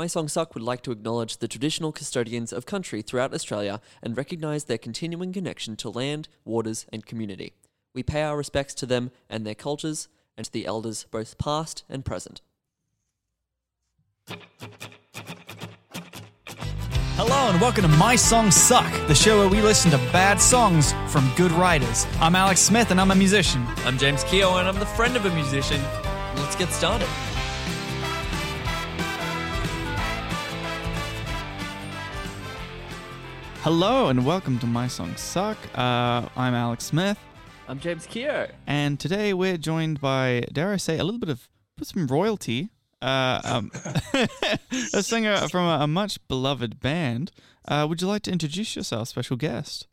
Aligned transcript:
My 0.00 0.06
Songs 0.06 0.32
Suck 0.32 0.54
would 0.54 0.62
like 0.62 0.80
to 0.84 0.92
acknowledge 0.92 1.36
the 1.36 1.46
traditional 1.46 1.92
custodians 1.92 2.54
of 2.54 2.64
country 2.64 3.02
throughout 3.02 3.34
Australia 3.34 3.82
and 4.02 4.16
recognise 4.16 4.64
their 4.64 4.78
continuing 4.78 5.30
connection 5.30 5.76
to 5.76 5.90
land, 5.90 6.26
waters, 6.42 6.86
and 6.90 7.04
community. 7.04 7.52
We 7.94 8.02
pay 8.02 8.22
our 8.22 8.34
respects 8.34 8.72
to 8.76 8.86
them 8.86 9.10
and 9.28 9.46
their 9.46 9.54
cultures, 9.54 10.08
and 10.38 10.46
to 10.46 10.50
the 10.50 10.64
elders 10.64 11.04
both 11.10 11.36
past 11.36 11.84
and 11.86 12.02
present. 12.02 12.40
Hello 17.18 17.50
and 17.50 17.60
welcome 17.60 17.82
to 17.82 17.88
My 17.88 18.16
Songs 18.16 18.56
Suck, 18.56 18.90
the 19.06 19.14
show 19.14 19.40
where 19.40 19.50
we 19.50 19.60
listen 19.60 19.90
to 19.90 19.98
bad 20.14 20.40
songs 20.40 20.94
from 21.08 21.30
good 21.36 21.52
writers. 21.52 22.06
I'm 22.22 22.36
Alex 22.36 22.62
Smith 22.62 22.90
and 22.90 22.98
I'm 22.98 23.10
a 23.10 23.14
musician. 23.14 23.66
I'm 23.84 23.98
James 23.98 24.24
Keogh 24.24 24.56
and 24.56 24.66
I'm 24.66 24.78
the 24.78 24.86
friend 24.86 25.14
of 25.14 25.26
a 25.26 25.34
musician. 25.34 25.82
Let's 26.36 26.56
get 26.56 26.70
started. 26.70 27.06
Hello 33.62 34.08
and 34.08 34.24
welcome 34.24 34.58
to 34.60 34.66
My 34.66 34.86
Songs 34.88 35.20
Suck. 35.20 35.58
Uh, 35.74 36.26
I'm 36.34 36.54
Alex 36.54 36.84
Smith, 36.84 37.18
I'm 37.68 37.78
James 37.78 38.06
Keogh. 38.06 38.48
and 38.66 38.98
today 38.98 39.34
we're 39.34 39.58
joined 39.58 40.00
by, 40.00 40.44
dare 40.50 40.72
I 40.72 40.76
say, 40.76 40.98
a 40.98 41.04
little 41.04 41.20
bit 41.20 41.28
of 41.28 41.48
some 41.82 42.06
royalty. 42.06 42.70
Uh, 43.02 43.40
um, 43.44 43.70
a 44.94 45.02
singer 45.02 45.36
from 45.48 45.66
a, 45.66 45.84
a 45.84 45.86
much 45.86 46.26
beloved 46.28 46.80
band. 46.80 47.32
Uh, 47.68 47.86
would 47.88 48.00
you 48.00 48.08
like 48.08 48.22
to 48.22 48.32
introduce 48.32 48.76
yourself, 48.76 49.08
special 49.08 49.36
guest? 49.36 49.86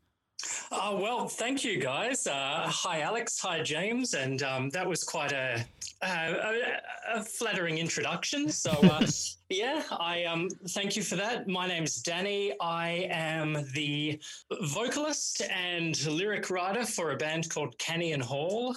Uh, 0.72 0.98
well, 1.00 1.28
thank 1.28 1.64
you, 1.64 1.80
guys. 1.80 2.28
Uh, 2.28 2.64
hi, 2.68 3.02
Alex. 3.02 3.40
Hi, 3.40 3.62
James. 3.62 4.14
And 4.14 4.44
um, 4.44 4.70
that 4.72 4.88
was 4.88 5.04
quite 5.04 5.32
a, 5.32 5.66
a, 6.02 6.62
a, 7.16 7.24
flattering 7.24 7.78
introduction. 7.78 8.50
So, 8.50 8.72
uh, 8.72 9.06
yeah, 9.50 9.84
I 9.92 10.26
um, 10.26 10.50
thank 10.70 10.96
you 10.96 11.04
for 11.04 11.16
that. 11.16 11.48
My 11.48 11.68
name's 11.68 12.02
Danny. 12.02 12.54
I 12.62 13.08
am 13.10 13.66
the 13.74 14.20
vocalist 14.62 15.42
and 15.42 16.06
lyric 16.06 16.50
writer 16.50 16.86
for 16.86 17.12
a 17.12 17.18
band 17.18 17.50
called 17.50 17.78
Canny 17.80 18.12
and 18.12 18.22
Hall. 18.22 18.76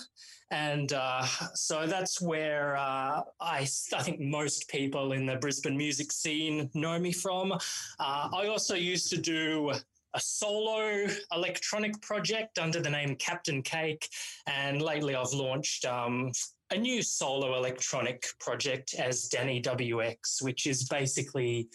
And 0.53 0.93
uh, 0.93 1.25
so 1.55 1.87
that's 1.87 2.21
where 2.21 2.77
uh, 2.77 3.23
I, 3.41 3.61
I 3.61 4.03
think 4.03 4.21
most 4.21 4.69
people 4.69 5.13
in 5.13 5.25
the 5.25 5.37
Brisbane 5.37 5.77
music 5.77 6.11
scene 6.11 6.71
know 6.75 6.99
me 6.99 7.13
from. 7.13 7.53
Uh, 7.53 7.59
I 7.99 8.47
also 8.49 8.75
used 8.75 9.11
to 9.11 9.17
do 9.17 9.73
a 10.15 10.21
solo 10.21 11.07
electronic 11.33 12.01
project 12.03 12.59
under 12.59 12.81
the 12.81 12.91
name 12.91 13.17
Captain 13.17 13.63
Cake. 13.63 14.09
And 14.47 14.83
lately 14.83 15.15
I've 15.15 15.33
launched 15.33 15.85
um, 15.85 16.33
a 16.71 16.79
new 16.79 17.03
solo 17.03 17.57
electronic 17.57 18.27
project 18.41 18.95
as 18.95 19.29
Danny 19.29 19.61
WX, 19.61 20.43
which 20.43 20.67
is 20.67 20.85
basically 20.85 21.69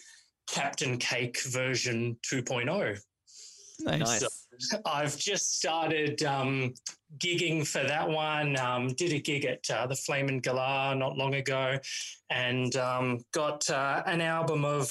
Captain 0.46 0.96
Cake 0.98 1.40
version 1.42 2.16
2.0. 2.30 2.98
Nice. 3.80 4.20
So 4.20 4.28
I've 4.86 5.18
just 5.18 5.58
started 5.58 6.22
um, 6.22 6.72
gigging 7.18 7.66
for 7.66 7.82
that 7.82 8.08
one. 8.08 8.58
Um, 8.58 8.88
did 8.88 9.12
a 9.12 9.20
gig 9.20 9.44
at 9.44 9.68
uh, 9.70 9.86
the 9.86 9.94
Flame 9.94 10.28
and 10.28 10.42
Galah 10.42 10.94
not 10.94 11.16
long 11.16 11.34
ago, 11.34 11.78
and 12.30 12.74
um, 12.76 13.20
got 13.32 13.68
uh, 13.68 14.02
an 14.06 14.22
album 14.22 14.64
of 14.64 14.90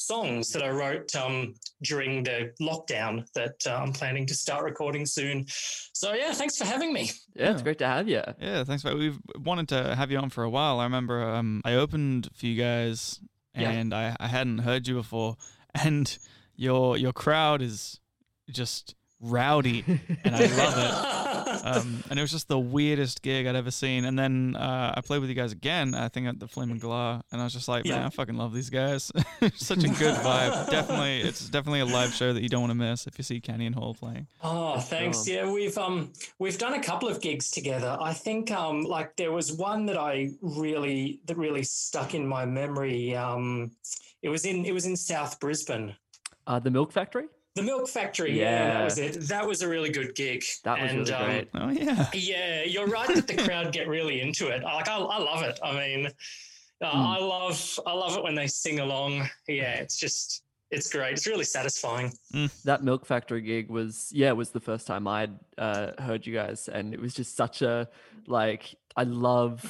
songs 0.00 0.50
that 0.52 0.62
I 0.62 0.70
wrote 0.70 1.14
um, 1.14 1.54
during 1.82 2.22
the 2.22 2.52
lockdown 2.60 3.24
that 3.34 3.56
uh, 3.66 3.76
I'm 3.82 3.92
planning 3.92 4.26
to 4.26 4.34
start 4.34 4.64
recording 4.64 5.04
soon. 5.06 5.44
So 5.48 6.12
yeah, 6.14 6.32
thanks 6.32 6.56
for 6.56 6.64
having 6.64 6.92
me. 6.92 7.10
Yeah, 7.34 7.52
it's 7.52 7.62
great 7.62 7.78
to 7.78 7.86
have 7.86 8.08
you. 8.08 8.22
Yeah, 8.40 8.64
thanks. 8.64 8.82
For, 8.82 8.94
we've 8.96 9.18
wanted 9.36 9.68
to 9.68 9.94
have 9.94 10.10
you 10.10 10.18
on 10.18 10.30
for 10.30 10.44
a 10.44 10.50
while. 10.50 10.80
I 10.80 10.84
remember 10.84 11.22
um, 11.22 11.60
I 11.64 11.74
opened 11.74 12.28
for 12.34 12.46
you 12.46 12.60
guys, 12.60 13.20
Yeah. 13.54 13.70
and 13.70 13.92
I, 13.94 14.16
I 14.18 14.28
hadn't 14.28 14.58
heard 14.58 14.88
you 14.88 14.94
before, 14.94 15.36
and 15.74 16.16
your 16.56 16.96
your 16.96 17.12
crowd 17.12 17.62
is 17.62 18.00
just 18.50 18.94
rowdy, 19.20 19.84
and 20.24 20.34
I 20.34 20.46
love 20.56 20.74
it. 20.78 21.16
Um, 21.64 22.02
and 22.10 22.18
it 22.18 22.22
was 22.22 22.30
just 22.30 22.48
the 22.48 22.58
weirdest 22.58 23.22
gig 23.22 23.46
I'd 23.46 23.56
ever 23.56 23.70
seen. 23.70 24.04
And 24.04 24.18
then 24.18 24.56
uh, 24.56 24.94
I 24.96 25.00
played 25.00 25.20
with 25.20 25.28
you 25.28 25.34
guys 25.34 25.52
again, 25.52 25.94
I 25.94 26.08
think 26.08 26.26
at 26.26 26.38
the 26.40 26.48
Flame 26.48 26.70
and 26.70 26.80
Galah, 26.80 27.22
and 27.30 27.40
I 27.40 27.44
was 27.44 27.52
just 27.52 27.68
like, 27.68 27.84
man, 27.84 28.00
Yeah. 28.00 28.06
I 28.06 28.10
fucking 28.10 28.36
love 28.36 28.52
these 28.54 28.70
guys. 28.70 29.12
Such 29.56 29.84
a 29.84 29.88
good 29.88 30.14
vibe. 30.16 30.70
definitely, 30.70 31.20
it's 31.20 31.48
definitely 31.48 31.80
a 31.80 31.86
live 31.86 32.12
show 32.14 32.32
that 32.32 32.42
you 32.42 32.48
don't 32.48 32.60
want 32.62 32.70
to 32.70 32.74
miss 32.76 33.06
if 33.06 33.18
you 33.18 33.24
see 33.24 33.40
Kenny 33.40 33.66
and 33.66 33.74
Hall 33.74 33.94
playing. 33.94 34.26
Oh, 34.42 34.78
thanks. 34.80 35.24
sure. 35.26 35.34
Yeah, 35.34 35.50
we've 35.50 35.76
um 35.78 36.12
we've 36.38 36.58
done 36.58 36.74
a 36.74 36.82
couple 36.82 37.08
of 37.08 37.20
gigs 37.20 37.50
together. 37.50 37.96
I 38.00 38.12
think 38.12 38.50
um 38.50 38.82
like 38.82 39.16
there 39.16 39.32
was 39.32 39.52
one 39.52 39.86
that 39.86 39.96
I 39.98 40.30
really 40.40 41.20
that 41.26 41.36
really 41.36 41.62
stuck 41.62 42.14
in 42.14 42.26
my 42.26 42.44
memory. 42.46 43.14
Um, 43.16 43.70
it 44.22 44.28
was 44.28 44.44
in 44.44 44.64
it 44.64 44.72
was 44.72 44.86
in 44.86 44.96
South 44.96 45.38
Brisbane. 45.40 45.94
Uh, 46.46 46.58
the 46.58 46.70
Milk 46.70 46.90
Factory? 46.92 47.26
The 47.56 47.62
Milk 47.62 47.88
Factory. 47.88 48.38
Yeah, 48.38 48.44
Yeah. 48.44 48.74
that 48.74 48.84
was 48.84 48.98
it. 48.98 49.20
That 49.28 49.46
was 49.46 49.62
a 49.62 49.68
really 49.68 49.90
good 49.90 50.14
gig. 50.14 50.44
That 50.64 50.80
was 50.80 50.90
And, 50.90 50.98
really 51.00 51.12
um, 51.12 51.24
great. 51.26 51.48
Oh 51.54 51.68
yeah. 51.70 52.08
Yeah, 52.14 52.62
you're 52.64 52.86
right 52.86 53.12
that 53.14 53.26
the 53.26 53.36
crowd 53.36 53.72
get 53.72 53.88
really 53.88 54.20
into 54.20 54.48
it. 54.48 54.62
Like 54.62 54.88
I, 54.88 54.96
I 54.98 55.18
love 55.18 55.42
it. 55.42 55.58
I 55.62 55.72
mean, 55.74 56.06
uh, 56.06 56.90
Hmm. 56.90 56.96
I 56.98 57.18
love 57.18 57.78
I 57.86 57.92
love 57.92 58.16
it 58.16 58.22
when 58.22 58.34
they 58.34 58.46
sing 58.46 58.80
along. 58.80 59.28
Yeah, 59.48 59.74
it's 59.74 59.98
just 59.98 60.42
it's 60.70 60.88
great. 60.90 61.12
It's 61.14 61.26
really 61.26 61.44
satisfying. 61.44 62.12
That 62.64 62.84
Milk 62.84 63.04
Factory 63.04 63.40
gig 63.40 63.68
was, 63.68 64.08
yeah, 64.12 64.28
it 64.28 64.36
was 64.36 64.50
the 64.50 64.60
first 64.60 64.86
time 64.86 65.08
I'd 65.08 65.32
uh, 65.58 65.90
heard 66.00 66.24
you 66.24 66.32
guys. 66.32 66.68
And 66.68 66.94
it 66.94 67.00
was 67.00 67.12
just 67.12 67.36
such 67.36 67.60
a, 67.62 67.88
like, 68.28 68.76
I 68.96 69.02
love, 69.02 69.64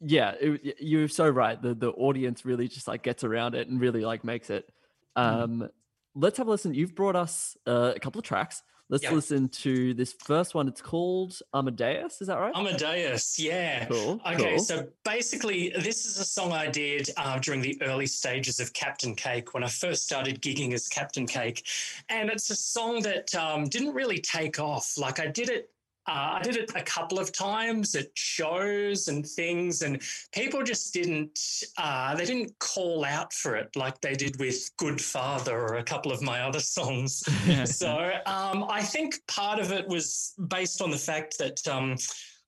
yeah, 0.00 0.32
it, 0.40 0.76
you're 0.80 1.08
so 1.08 1.28
right. 1.28 1.60
The, 1.60 1.74
the 1.74 1.90
audience 1.90 2.46
really 2.46 2.66
just 2.66 2.88
like 2.88 3.02
gets 3.02 3.24
around 3.24 3.54
it 3.54 3.68
and 3.68 3.78
really 3.78 4.06
like 4.06 4.24
makes 4.24 4.48
it. 4.48 4.72
Um, 5.16 5.68
Let's 6.16 6.38
have 6.38 6.48
a 6.48 6.50
listen. 6.50 6.72
You've 6.72 6.94
brought 6.94 7.14
us 7.14 7.56
uh, 7.66 7.92
a 7.94 8.00
couple 8.00 8.18
of 8.18 8.24
tracks. 8.24 8.62
Let's 8.88 9.02
Yeah. 9.02 9.12
listen 9.12 9.48
to 9.48 9.94
this 9.94 10.14
first 10.24 10.54
one. 10.54 10.68
It's 10.68 10.80
called 10.80 11.36
Amadeus. 11.52 12.20
Is 12.22 12.28
that 12.28 12.38
right? 12.38 12.54
Amadeus, 12.54 13.36
yeah. 13.38 13.84
Cool. 13.86 14.20
Okay, 14.24 14.50
cool. 14.50 14.58
so 14.60 14.86
basically, 15.04 15.72
this 15.80 16.06
is 16.06 16.18
a 16.20 16.24
song 16.24 16.52
I 16.52 16.68
did 16.68 17.10
uh, 17.16 17.38
during 17.40 17.60
the 17.60 17.76
early 17.82 18.06
stages 18.06 18.60
of 18.60 18.72
Captain 18.72 19.14
Cake 19.16 19.54
when 19.54 19.64
I 19.64 19.68
first 19.68 20.04
started 20.04 20.40
gigging 20.40 20.72
as 20.72 20.86
Captain 20.88 21.26
Cake, 21.26 21.66
and 22.08 22.30
it's 22.30 22.48
a 22.50 22.56
song 22.56 23.02
that 23.02 23.34
um, 23.34 23.64
didn't 23.64 23.92
really 23.92 24.20
take 24.20 24.60
off. 24.60 24.96
Like 24.96 25.18
I 25.20 25.26
did 25.26 25.48
it. 25.50 25.68
Uh, 26.08 26.38
I 26.38 26.42
did 26.42 26.56
it 26.56 26.70
a 26.74 26.82
couple 26.82 27.18
of 27.18 27.32
times 27.32 27.94
at 27.94 28.06
shows 28.14 29.08
and 29.08 29.26
things, 29.26 29.82
and 29.82 30.00
people 30.32 30.62
just 30.62 30.94
didn't. 30.94 31.38
Uh, 31.78 32.14
they 32.14 32.24
didn't 32.24 32.56
call 32.58 33.04
out 33.04 33.32
for 33.32 33.56
it 33.56 33.74
like 33.74 34.00
they 34.00 34.14
did 34.14 34.38
with 34.38 34.70
"Good 34.76 35.00
Father" 35.00 35.58
or 35.58 35.76
a 35.76 35.82
couple 35.82 36.12
of 36.12 36.22
my 36.22 36.40
other 36.42 36.60
songs. 36.60 37.22
Yeah. 37.46 37.64
So 37.64 38.10
um, 38.26 38.64
I 38.68 38.82
think 38.82 39.24
part 39.28 39.60
of 39.60 39.70
it 39.70 39.86
was 39.86 40.34
based 40.48 40.82
on 40.82 40.90
the 40.90 40.98
fact 40.98 41.38
that, 41.38 41.66
um, 41.68 41.96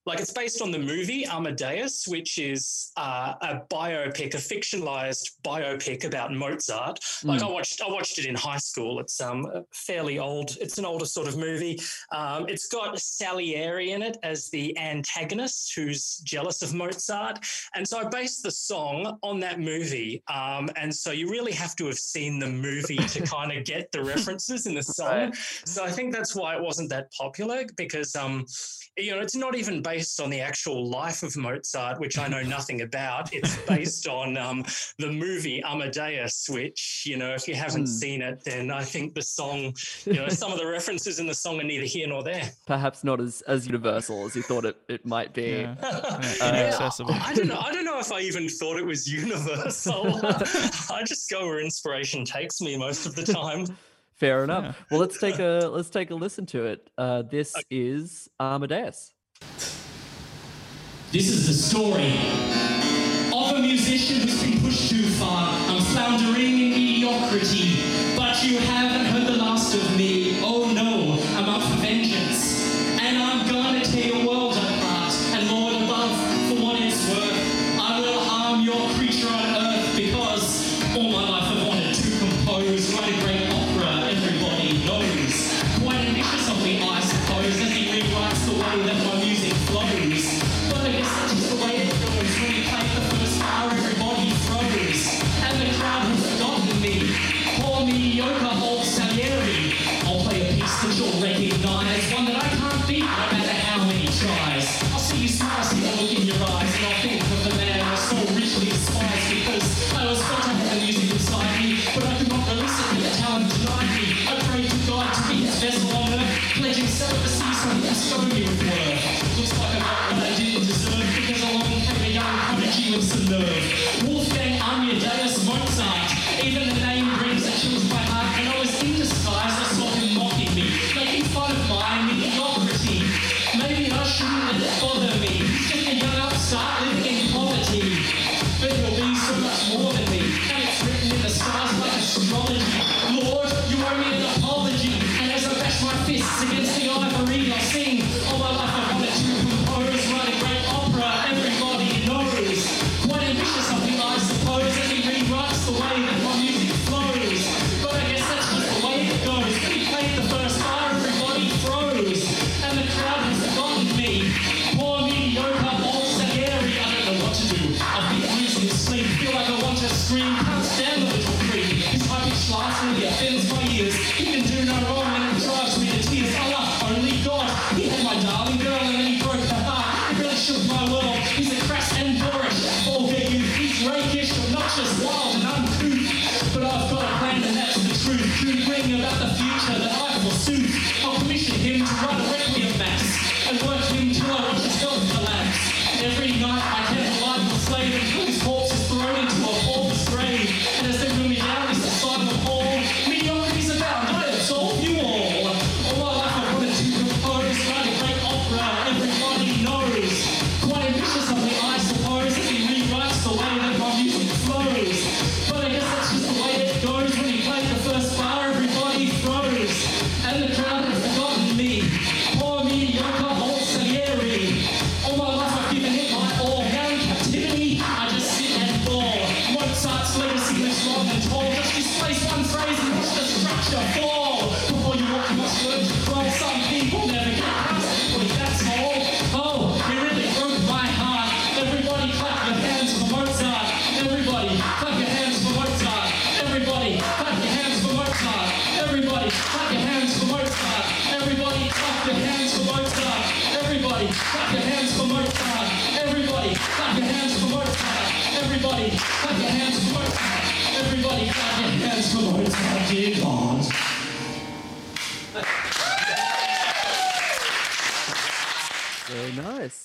like, 0.05 0.19
it's 0.19 0.31
based 0.31 0.61
on 0.61 0.71
the 0.71 0.79
movie 0.79 1.25
Amadeus, 1.25 2.07
which 2.07 2.39
is 2.39 2.91
uh, 2.97 3.33
a 3.41 3.61
biopic, 3.69 4.33
a 4.33 4.37
fictionalized 4.37 5.31
biopic 5.43 6.05
about 6.05 6.33
Mozart. 6.33 6.99
Like, 7.23 7.41
I 7.41 7.49
watched, 7.49 7.81
I 7.81 7.89
watched 7.89 8.17
it 8.17 8.25
in 8.25 8.35
high 8.35 8.57
school. 8.57 8.99
It's 8.99 9.19
um 9.21 9.45
fairly 9.73 10.17
old. 10.17 10.57
It's 10.61 10.77
an 10.77 10.85
older 10.85 11.05
sort 11.05 11.27
of 11.27 11.37
movie. 11.37 11.79
Um, 12.11 12.47
it's 12.47 12.67
got 12.67 12.99
Salieri 12.99 13.91
in 13.91 14.01
it 14.01 14.17
as 14.23 14.49
the 14.49 14.77
antagonist 14.77 15.73
who's 15.75 16.17
jealous 16.19 16.61
of 16.61 16.73
Mozart, 16.73 17.39
and 17.75 17.87
so 17.87 17.99
I 17.99 18.09
based 18.09 18.43
the 18.43 18.51
song 18.51 19.17
on 19.21 19.39
that 19.41 19.59
movie. 19.59 20.23
Um, 20.33 20.69
and 20.75 20.93
so 20.93 21.11
you 21.11 21.29
really 21.29 21.51
have 21.53 21.75
to 21.77 21.85
have 21.87 21.99
seen 21.99 22.39
the 22.39 22.49
movie 22.49 22.97
to 22.97 23.21
kind 23.27 23.51
of 23.51 23.65
get 23.65 23.91
the 23.91 24.03
references 24.03 24.65
in 24.65 24.75
the 24.75 24.83
song. 24.83 25.07
Right. 25.07 25.35
So 25.65 25.83
I 25.83 25.91
think 25.91 26.13
that's 26.13 26.35
why 26.35 26.55
it 26.55 26.61
wasn't 26.61 26.89
that 26.89 27.11
popular 27.11 27.65
because 27.75 28.15
um, 28.15 28.45
you 28.99 29.11
know, 29.11 29.21
it's 29.21 29.35
not 29.35 29.55
even 29.55 29.81
based 29.81 29.98
based 29.99 30.21
on 30.21 30.29
the 30.29 30.39
actual 30.39 30.89
life 30.89 31.23
of 31.23 31.35
Mozart, 31.35 31.99
which 31.99 32.17
I 32.17 32.29
know 32.29 32.41
nothing 32.41 32.81
about. 32.81 33.33
It's 33.33 33.57
based 33.67 34.07
on 34.07 34.37
um, 34.37 34.63
the 34.97 35.11
movie 35.11 35.61
Amadeus, 35.61 36.47
which, 36.49 37.03
you 37.05 37.17
know, 37.17 37.33
if 37.33 37.47
you 37.49 37.55
haven't 37.55 37.81
Hmm. 37.81 37.85
seen 38.03 38.21
it, 38.21 38.41
then 38.45 38.71
I 38.71 38.81
think 38.83 39.13
the 39.13 39.21
song, 39.21 39.73
you 40.05 40.13
know, 40.13 40.29
some 40.29 40.53
of 40.53 40.57
the 40.57 40.65
references 40.77 41.19
in 41.19 41.27
the 41.27 41.33
song 41.33 41.59
are 41.59 41.65
neither 41.65 41.83
here 41.85 42.07
nor 42.07 42.23
there. 42.23 42.49
Perhaps 42.65 43.03
not 43.03 43.19
as 43.19 43.41
as 43.41 43.65
universal 43.67 44.25
as 44.25 44.35
you 44.37 44.41
thought 44.41 44.63
it, 44.65 44.77
it 44.87 45.05
might 45.05 45.33
be. 45.33 45.65
Yeah. 45.67 45.75
Yeah, 46.39 46.45
accessible. 46.71 47.13
I, 47.13 47.31
I 47.31 47.33
don't 47.33 47.47
know. 47.47 47.59
I 47.59 47.71
don't 47.73 47.83
know 47.85 47.99
if 47.99 48.11
I 48.11 48.21
even 48.21 48.47
thought 48.47 48.77
it 48.77 48.85
was 48.85 49.05
universal. 49.11 50.19
I 50.25 51.03
just 51.05 51.29
go 51.29 51.45
where 51.45 51.59
inspiration 51.59 52.23
takes 52.23 52.61
me 52.61 52.77
most 52.77 53.05
of 53.05 53.15
the 53.15 53.23
time. 53.23 53.65
Fair 54.15 54.43
enough. 54.43 54.63
Yeah. 54.65 54.73
Well, 54.91 54.99
let's 54.99 55.19
take 55.19 55.39
a 55.39 55.69
let's 55.71 55.89
take 55.89 56.09
a 56.11 56.15
listen 56.15 56.45
to 56.47 56.65
it. 56.65 56.89
Uh, 56.97 57.21
this 57.23 57.53
is 57.69 58.29
Amadeus. 58.39 59.13
This 61.11 61.27
is 61.27 61.47
the 61.47 61.53
story 61.55 62.13
of 63.33 63.57
a 63.57 63.59
musician 63.59 64.21
who's 64.21 64.43
been 64.43 64.61
pushed 64.61 64.91
too 64.91 65.09
far. 65.17 65.49
I'm 65.67 65.81
floundering 65.85 66.59
in 66.59 66.69
mediocrity, 66.69 67.81
but 68.15 68.43
you 68.43 68.59
haven't 68.59 69.07
heard 69.07 69.25
the 69.25 69.37
last 69.37 69.73
of 69.73 69.97
me. 69.97 70.37
Oh 70.43 70.71
no, 70.71 70.78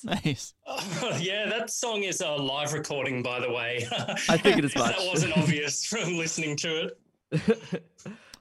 Very 0.03 0.21
nice. 0.25 0.55
Nice. 0.67 1.21
yeah, 1.21 1.49
that 1.49 1.71
song 1.71 2.03
is 2.03 2.21
a 2.21 2.31
live 2.31 2.73
recording, 2.73 3.23
by 3.23 3.41
the 3.41 3.51
way. 3.51 3.87
I 4.29 4.37
figured 4.39 4.65
as 4.65 4.73
If 4.73 4.79
much. 4.79 4.97
That 4.97 5.07
wasn't 5.07 5.37
obvious 5.37 5.85
from 5.85 6.17
listening 6.17 6.57
to 6.59 6.91
it. 7.33 7.85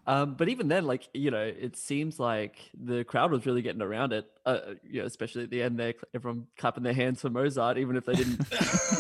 um, 0.08 0.36
but 0.36 0.50
even 0.50 0.68
then, 0.68 0.86
like 0.86 1.08
you 1.14 1.32
know, 1.32 1.42
it 1.44 1.76
seems 1.78 2.20
like 2.20 2.58
the 2.80 3.04
crowd 3.04 3.32
was 3.32 3.46
really 3.46 3.62
getting 3.62 3.82
around 3.82 4.14
it. 4.14 4.30
Uh, 4.46 4.60
you 4.84 5.02
know, 5.02 5.06
especially 5.06 5.44
at 5.44 5.50
the 5.50 5.62
end 5.62 5.80
there, 5.80 5.94
cl- 5.94 6.04
everyone 6.14 6.48
clapping 6.58 6.84
their 6.84 6.94
hands 6.94 7.22
for 7.22 7.30
Mozart, 7.30 7.78
even 7.78 7.96
if 7.96 8.06
they 8.06 8.14
didn't, 8.14 8.42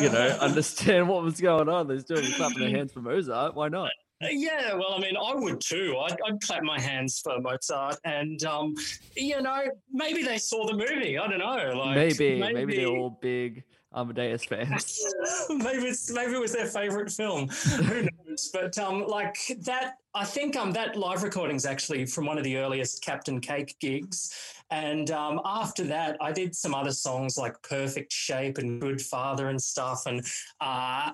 you 0.02 0.10
know, 0.10 0.28
understand 0.42 1.08
what 1.08 1.24
was 1.24 1.40
going 1.40 1.70
on. 1.70 1.88
They're 1.88 2.00
still 2.00 2.22
clapping 2.36 2.60
their 2.60 2.70
hands 2.70 2.92
for 2.92 3.02
Mozart. 3.02 3.56
Why 3.56 3.70
not? 3.70 3.92
Yeah, 4.32 4.74
well, 4.76 4.94
I 4.94 5.00
mean, 5.00 5.16
I 5.18 5.34
would 5.36 5.62
too. 5.62 5.98
I'd, 6.00 6.18
I'd 6.26 6.42
clap 6.42 6.64
my 6.64 6.80
hands 6.80 7.20
for 7.20 7.40
Mozart, 7.40 7.98
and 8.04 8.44
um, 8.44 8.76
you 9.16 9.42
know, 9.42 9.64
maybe 9.92 10.24
they 10.24 10.38
saw 10.38 10.66
the 10.66 10.74
movie. 10.74 11.18
I 11.18 11.28
don't 11.28 11.40
know. 11.40 11.78
Like 11.78 11.96
maybe, 11.96 12.40
maybe, 12.40 12.78
they're 12.78 12.88
all 12.88 13.18
big 13.22 13.64
Amadeus 13.94 14.46
fans. 14.46 15.00
maybe 15.50 15.88
it's 15.88 16.12
maybe 16.12 16.34
it 16.34 16.42
was 16.42 16.54
their 16.54 16.68
favorite 16.68 17.12
film. 17.12 17.48
Who 17.50 18.08
knows? 18.28 18.50
But 18.52 18.78
um, 18.78 19.06
like 19.08 19.38
that, 19.62 19.94
I 20.16 20.26
think 20.26 20.56
um 20.56 20.72
that 20.74 20.96
live 20.96 21.24
recording 21.24 21.56
is 21.56 21.66
actually 21.66 22.06
from 22.06 22.26
one 22.28 22.38
of 22.38 22.44
the 22.44 22.58
earliest 22.58 23.02
Captain 23.04 23.42
Cake 23.42 23.76
gigs. 23.80 24.32
And 24.70 25.12
um, 25.12 25.40
after 25.46 25.84
that, 25.86 26.18
I 26.22 26.32
did 26.32 26.56
some 26.56 26.74
other 26.74 26.92
songs 26.92 27.38
like 27.38 27.62
Perfect 27.62 28.12
Shape 28.12 28.58
and 28.58 28.82
Good 28.82 29.02
Father 29.02 29.50
and 29.50 29.62
stuff. 29.62 30.06
And 30.08 30.26
uh, 30.62 31.12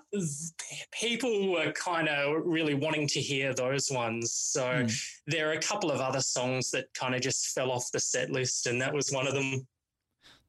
people 0.92 1.52
were 1.52 1.72
kind 1.74 2.08
of 2.08 2.42
really 2.46 2.74
wanting 2.74 3.08
to 3.08 3.20
hear 3.20 3.54
those 3.54 3.92
ones. 3.92 4.32
So 4.34 4.64
Mm. 4.64 5.04
there 5.28 5.50
are 5.50 5.54
a 5.54 5.62
couple 5.62 5.92
of 5.92 6.00
other 6.00 6.22
songs 6.22 6.72
that 6.72 6.94
kind 6.94 7.16
of 7.16 7.22
just 7.22 7.48
fell 7.48 7.72
off 7.72 7.92
the 7.92 8.00
set 8.00 8.30
list, 8.32 8.68
and 8.68 8.82
that 8.82 8.94
was 8.94 9.12
one 9.12 9.28
of 9.28 9.34
them. 9.34 9.68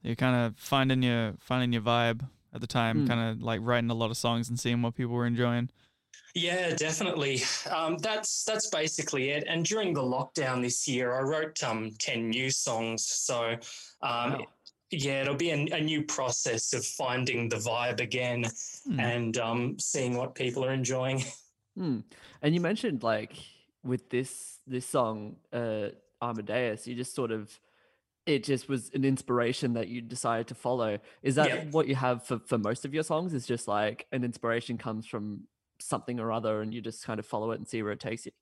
You're 0.02 0.14
kind 0.16 0.37
of 0.47 0.57
finding 0.57 1.02
your 1.02 1.35
finding 1.40 1.73
your 1.73 1.83
vibe 1.83 2.28
at 2.54 2.61
the 2.61 2.66
time, 2.66 3.04
Mm. 3.04 3.09
kind 3.09 3.21
of 3.30 3.42
like 3.42 3.61
writing 3.62 3.90
a 3.90 3.95
lot 3.95 4.11
of 4.11 4.16
songs 4.16 4.49
and 4.49 4.59
seeing 4.59 4.83
what 4.83 4.95
people 4.95 5.14
were 5.14 5.26
enjoying. 5.26 5.71
Yeah, 6.35 6.75
definitely. 6.75 7.43
Um, 7.71 7.99
that's 7.99 8.45
that's 8.45 8.69
basically 8.71 9.31
it. 9.31 9.45
And 9.49 9.65
during 9.65 9.93
the 9.93 10.03
lockdown 10.03 10.63
this 10.63 10.87
year, 10.87 11.13
I 11.15 11.23
wrote 11.23 11.63
um, 11.63 11.91
ten 11.99 12.31
new 12.31 12.51
songs. 12.51 13.05
So 13.05 13.53
um, 14.03 14.33
Wow. 14.33 14.47
yeah, 14.91 15.23
it'll 15.23 15.35
be 15.35 15.51
a, 15.51 15.67
a 15.75 15.81
new 15.81 16.03
process 16.05 16.73
of 16.73 16.85
finding 16.85 17.49
the 17.49 17.57
vibe 17.57 18.01
again 18.01 18.45
Hmm. 18.87 19.01
and 19.01 19.39
um, 19.39 19.79
seeing 19.79 20.17
what 20.17 20.35
people 20.35 20.65
are 20.65 20.73
enjoying. 20.73 21.25
Hmm. 21.77 22.01
And 22.43 22.53
you 22.53 22.61
mentioned 22.61 23.05
like 23.05 23.33
with 23.85 24.11
this 24.11 24.59
this 24.67 24.85
song, 24.85 25.37
uh, 25.53 25.91
Amadeus, 26.21 26.87
you 26.89 26.97
just 26.97 27.15
sort 27.15 27.31
of 27.31 27.59
it 28.27 28.43
just 28.45 28.69
was 28.69 28.91
an 28.93 29.05
inspiration 29.05 29.73
that 29.75 29.87
you 29.89 30.01
decided 30.01 30.49
to 30.49 30.55
follow. 30.55 30.99
Is 31.23 31.37
that 31.37 31.49
Yeah. 31.49 31.65
what 31.71 31.87
you 31.87 31.95
have 31.95 32.25
for, 32.25 32.39
for 32.41 32.59
most 32.59 32.85
of 32.85 32.93
your 32.93 33.05
songs? 33.05 33.33
Is 33.33 33.47
just 33.47 33.69
like 33.69 34.07
an 34.13 34.25
inspiration 34.25 34.79
comes 34.79 35.07
from 35.07 35.45
something 35.83 36.21
or 36.21 36.33
other 36.33 36.63
and 36.63 36.73
you 36.73 36.81
just 36.81 37.05
kind 37.05 37.19
of 37.19 37.27
follow 37.27 37.51
it 37.53 37.59
and 37.59 37.69
see 37.69 37.83
where 37.83 37.93
it 37.93 38.01
takes 38.01 38.27
you? 38.27 38.33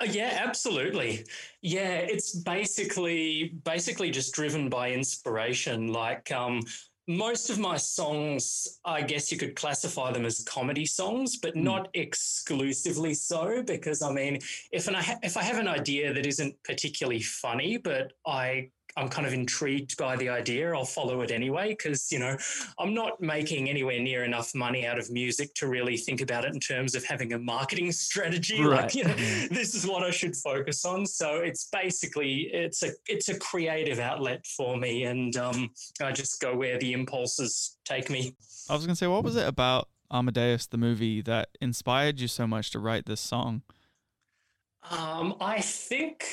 Uh, 0.00 0.04
yeah, 0.10 0.42
absolutely. 0.44 1.24
Yeah, 1.62 1.94
it's 1.98 2.34
basically 2.36 3.54
basically 3.64 4.10
just 4.10 4.34
driven 4.34 4.68
by 4.68 4.92
inspiration. 4.92 5.88
Like 5.88 6.30
um, 6.30 6.60
most 7.08 7.48
of 7.50 7.58
my 7.58 7.78
songs, 7.78 8.78
I 8.84 9.02
guess 9.02 9.32
you 9.32 9.38
could 9.38 9.56
classify 9.56 10.12
them 10.12 10.26
as 10.26 10.44
comedy 10.44 10.84
songs, 10.86 11.38
but 11.38 11.54
Mm. 11.54 11.62
not 11.62 11.88
exclusively 11.94 13.14
so. 13.14 13.62
Because 13.62 14.02
I 14.02 14.12
mean, 14.12 14.40
if 14.72 14.88
an, 14.88 14.94
I 14.94 15.02
ha- 15.02 15.18
if 15.22 15.36
I 15.36 15.42
have 15.42 15.58
an 15.58 15.68
idea 15.68 16.12
that 16.12 16.26
isn't 16.26 16.54
particularly 16.64 17.22
funny, 17.22 17.78
but 17.78 18.12
I 18.26 18.70
I'm 18.96 19.08
kind 19.08 19.26
of 19.26 19.32
intrigued 19.32 19.96
by 19.96 20.16
the 20.16 20.28
idea, 20.28 20.72
I'll 20.74 20.84
follow 20.84 21.22
it 21.22 21.30
anyway. 21.30 21.70
Because 21.70 22.10
you 22.12 22.18
know, 22.18 22.36
I'm 22.78 22.94
not 22.94 23.20
making 23.20 23.68
anywhere 23.68 24.00
near 24.00 24.24
enough 24.24 24.54
money 24.54 24.86
out 24.86 24.98
of 24.98 25.10
music 25.10 25.54
to 25.54 25.68
really 25.68 25.96
think 25.96 26.20
about 26.20 26.44
it 26.44 26.52
in 26.52 26.60
terms 26.60 26.94
of 26.94 27.04
having 27.04 27.32
a 27.32 27.38
marketing 27.38 27.92
strategy. 27.92 28.62
Right. 28.62 28.82
Like, 28.82 28.94
you 28.94 29.04
know, 29.04 29.14
this 29.50 29.74
is 29.74 29.86
what 29.86 30.02
I 30.02 30.10
should 30.10 30.36
focus 30.36 30.84
on. 30.84 31.06
So 31.06 31.36
it's 31.36 31.68
basically 31.72 32.50
it's 32.52 32.82
a 32.82 32.90
it's 33.06 33.28
a 33.28 33.38
creative 33.38 33.98
outlet 33.98 34.46
for 34.46 34.76
me, 34.76 35.04
and 35.04 35.36
um, 35.36 35.70
I 36.00 36.12
just 36.12 36.40
go 36.40 36.56
where 36.56 36.78
the 36.78 36.92
impulses 36.92 37.78
take 37.84 38.10
me. 38.10 38.36
I 38.68 38.74
was 38.74 38.86
gonna 38.86 38.96
say, 38.96 39.06
what 39.06 39.24
was 39.24 39.36
it 39.36 39.46
about 39.46 39.88
Amadeus 40.10 40.66
the 40.66 40.76
movie 40.76 41.22
that 41.22 41.48
inspired 41.60 42.20
you 42.20 42.28
so 42.28 42.46
much 42.46 42.70
to 42.72 42.78
write 42.78 43.06
this 43.06 43.20
song? 43.20 43.62
Um, 44.90 45.36
I 45.40 45.60
think 45.60 46.24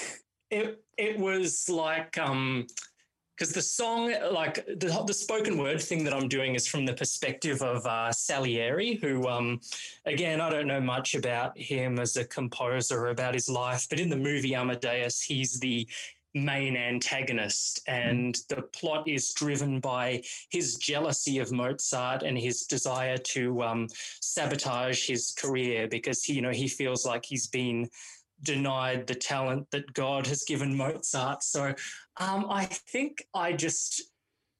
it 0.51 0.83
it 0.97 1.17
was 1.17 1.69
like 1.69 2.17
um 2.17 2.65
because 3.37 3.53
the 3.53 3.61
song 3.61 4.13
like 4.31 4.65
the, 4.65 5.03
the 5.07 5.13
spoken 5.13 5.57
word 5.57 5.81
thing 5.81 6.03
that 6.03 6.13
i'm 6.13 6.27
doing 6.27 6.55
is 6.55 6.67
from 6.67 6.85
the 6.85 6.93
perspective 6.93 7.61
of 7.61 7.85
uh, 7.85 8.11
salieri 8.11 8.95
who 8.95 9.27
um 9.27 9.59
again 10.05 10.41
i 10.41 10.49
don't 10.49 10.67
know 10.67 10.81
much 10.81 11.15
about 11.15 11.57
him 11.57 11.99
as 11.99 12.17
a 12.17 12.25
composer 12.25 12.99
or 12.99 13.09
about 13.09 13.33
his 13.33 13.49
life 13.49 13.87
but 13.89 13.99
in 13.99 14.09
the 14.09 14.17
movie 14.17 14.55
amadeus 14.55 15.21
he's 15.21 15.59
the 15.59 15.87
main 16.33 16.77
antagonist. 16.77 17.81
And 17.87 18.37
the 18.49 18.61
plot 18.61 19.07
is 19.07 19.33
driven 19.33 19.79
by 19.79 20.23
his 20.49 20.75
jealousy 20.75 21.39
of 21.39 21.51
mozart 21.51 22.23
and 22.23 22.37
his 22.37 22.63
desire 22.63 23.17
to 23.17 23.63
um, 23.63 23.87
sabotage 24.21 25.07
his 25.07 25.31
career 25.31 25.87
because 25.87 26.23
he, 26.23 26.33
you 26.33 26.41
know 26.41 26.51
he 26.51 26.67
feels 26.67 27.05
like 27.05 27.25
he's 27.25 27.47
been 27.47 27.89
denied 28.43 29.07
the 29.07 29.15
talent 29.15 29.69
that 29.71 29.93
God 29.93 30.27
has 30.27 30.43
given 30.43 30.75
Mozart. 30.75 31.43
So 31.43 31.73
um, 32.17 32.47
I 32.49 32.65
think 32.65 33.23
I 33.33 33.53
just 33.53 34.03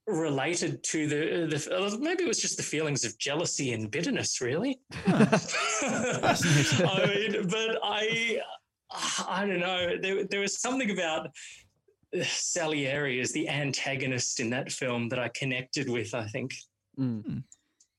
related 0.08 0.84
to 0.84 1.08
the, 1.08 1.48
the 1.48 1.98
maybe 2.00 2.24
it 2.24 2.28
was 2.28 2.40
just 2.40 2.58
the 2.58 2.64
feelings 2.64 3.06
of 3.06 3.18
jealousy 3.18 3.74
and 3.74 3.92
bitterness, 3.92 4.42
really. 4.42 4.80
I 5.06 6.36
mean, 7.08 7.48
but 7.48 7.80
I 7.84 8.42
I 9.28 9.46
don't 9.46 9.60
know. 9.60 9.98
There, 10.02 10.26
there 10.26 10.40
was 10.40 10.60
something 10.60 10.90
about 10.92 11.30
Salieri 12.24 13.20
as 13.20 13.32
the 13.32 13.48
antagonist 13.48 14.40
in 14.40 14.50
that 14.50 14.72
film 14.72 15.10
that 15.10 15.20
I 15.20 15.30
connected 15.36 15.90
with. 15.90 16.14
I 16.14 16.26
think. 16.28 16.56
Mm. 17.00 17.44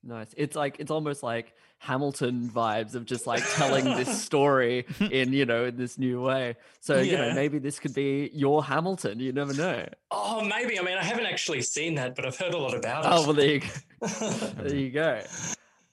Nice. 0.02 0.28
It's 0.36 0.56
like 0.56 0.76
it's 0.78 0.90
almost 0.90 1.22
like 1.22 1.54
Hamilton 1.78 2.48
vibes 2.48 2.94
of 2.94 3.04
just 3.04 3.26
like 3.26 3.42
telling 3.54 3.84
this 3.84 4.22
story 4.24 4.86
in, 4.98 5.32
you 5.32 5.44
know, 5.44 5.66
in 5.66 5.76
this 5.76 5.98
new 5.98 6.22
way. 6.22 6.56
So, 6.80 7.00
you 7.00 7.16
know, 7.18 7.34
maybe 7.34 7.58
this 7.58 7.78
could 7.78 7.94
be 7.94 8.30
your 8.32 8.64
Hamilton. 8.64 9.20
You 9.20 9.32
never 9.32 9.52
know. 9.52 9.86
Oh, 10.10 10.42
maybe. 10.42 10.78
I 10.78 10.82
mean, 10.82 10.96
I 10.96 11.04
haven't 11.04 11.26
actually 11.26 11.60
seen 11.62 11.94
that, 11.96 12.16
but 12.16 12.24
I've 12.24 12.36
heard 12.36 12.54
a 12.54 12.58
lot 12.58 12.74
about 12.74 13.04
it. 13.04 13.08
Oh, 13.10 13.24
well, 13.24 13.34
there 13.34 13.54
you 13.54 13.60
go. 13.60 14.06
there 14.62 14.74
you 14.74 14.90
go. 14.90 15.22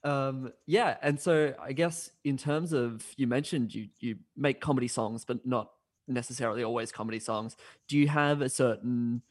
Um, 0.03 0.53
yeah, 0.65 0.95
and 1.01 1.19
so 1.19 1.53
I 1.61 1.73
guess 1.73 2.09
in 2.23 2.37
terms 2.37 2.71
of 2.71 3.05
you 3.17 3.27
mentioned 3.27 3.75
you 3.75 3.89
you 3.99 4.17
make 4.37 4.61
comedy 4.61 4.87
songs, 4.87 5.25
but 5.25 5.45
not 5.45 5.71
necessarily 6.07 6.63
always 6.63 6.93
comedy 6.93 7.19
songs. 7.19 7.57
Do 7.89 7.97
you 7.97 8.07
have 8.07 8.41
a 8.41 8.47
certain, 8.47 9.21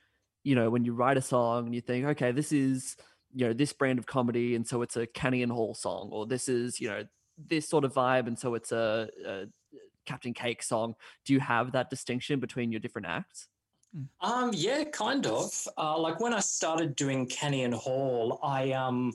you 0.45 0.55
know, 0.55 0.69
when 0.69 0.85
you 0.85 0.93
write 0.93 1.17
a 1.17 1.23
song 1.23 1.67
and 1.67 1.75
you 1.75 1.81
think, 1.81 2.05
okay, 2.07 2.33
this 2.33 2.53
is 2.53 2.97
you 3.35 3.47
know 3.47 3.53
this 3.53 3.73
brand 3.73 3.99
of 3.99 4.07
comedy, 4.07 4.55
and 4.55 4.67
so 4.67 4.83
it's 4.83 4.97
a 4.97 5.07
Canny 5.07 5.43
and 5.43 5.53
Hall 5.53 5.75
song, 5.75 6.11
or 6.13 6.27
this 6.27 6.49
is 6.49 6.81
you 6.81 6.89
know 6.89 7.05
this 7.49 7.69
sort 7.69 7.85
of 7.85 7.93
vibe, 7.93 8.27
and 8.27 8.39
so 8.39 8.55
it's 8.55 8.73
a, 8.73 9.09
a 9.27 9.45
Captain 10.07 10.33
Cake 10.33 10.63
song. 10.63 10.95
Do 11.25 11.33
you 11.33 11.41
have 11.41 11.73
that 11.73 11.91
distinction 11.91 12.41
between 12.41 12.73
your 12.73 12.81
different 12.81 13.07
acts? 13.07 13.49
Um, 14.21 14.51
yeah, 14.53 14.85
kind 14.85 15.27
of. 15.27 15.51
Uh, 15.79 15.99
like 15.99 16.21
when 16.21 16.35
I 16.35 16.41
started 16.41 16.97
doing 16.97 17.27
Canny 17.27 17.65
and 17.65 17.75
Hall, 17.75 18.41
I 18.43 18.73
um, 18.73 19.13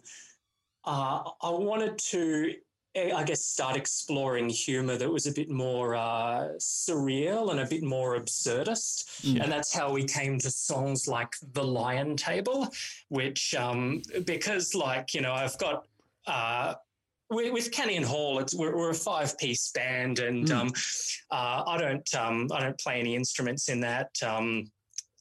uh, 0.83 1.23
I 1.41 1.49
wanted 1.49 1.97
to, 1.97 2.53
I 2.93 3.23
guess, 3.23 3.45
start 3.45 3.77
exploring 3.77 4.49
humor 4.49 4.97
that 4.97 5.09
was 5.09 5.25
a 5.25 5.31
bit 5.31 5.49
more 5.49 5.95
uh, 5.95 6.49
surreal 6.59 7.51
and 7.51 7.61
a 7.61 7.65
bit 7.65 7.83
more 7.83 8.19
absurdist, 8.19 9.05
Yeah. 9.23 9.43
and 9.43 9.51
that's 9.51 9.73
how 9.73 9.93
we 9.93 10.03
came 10.03 10.37
to 10.39 10.51
songs 10.51 11.07
like 11.07 11.29
The 11.53 11.63
Lion 11.63 12.17
Table, 12.17 12.67
which 13.07 13.55
um, 13.55 14.01
because 14.25 14.75
like 14.75 15.13
you 15.13 15.21
know 15.21 15.33
I've 15.33 15.57
got. 15.57 15.85
Uh, 16.27 16.75
with, 17.33 17.71
Kenny 17.71 17.95
and 17.95 18.05
Hall, 18.05 18.39
it's, 18.39 18.53
we're, 18.53 18.75
we're 18.75 18.89
a 18.89 18.93
five-piece 18.93 19.71
band, 19.71 20.19
and 20.19 20.45
Mm. 20.49 20.51
um, 20.53 20.71
uh, 21.31 21.63
I 21.65 21.77
don't 21.77 22.13
um, 22.15 22.49
I 22.51 22.59
don't 22.59 22.77
play 22.77 22.99
any 22.99 23.15
instruments 23.15 23.69
in 23.69 23.79
that. 23.81 24.09
Um, 24.21 24.69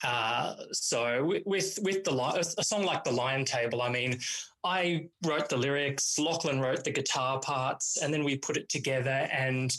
uh, 0.02 0.54
so 0.72 1.24
with 1.44 1.78
with 1.82 2.04
the 2.04 2.54
a 2.58 2.64
song 2.64 2.84
like 2.84 3.04
the 3.04 3.12
Lion 3.12 3.44
Table, 3.44 3.82
I 3.82 3.90
mean, 3.90 4.18
I 4.64 5.06
wrote 5.24 5.48
the 5.48 5.56
lyrics, 5.56 6.18
Lachlan 6.18 6.60
wrote 6.60 6.84
the 6.84 6.90
guitar 6.90 7.40
parts, 7.40 7.98
and 8.02 8.12
then 8.12 8.24
we 8.24 8.36
put 8.36 8.56
it 8.56 8.68
together. 8.68 9.28
And 9.32 9.74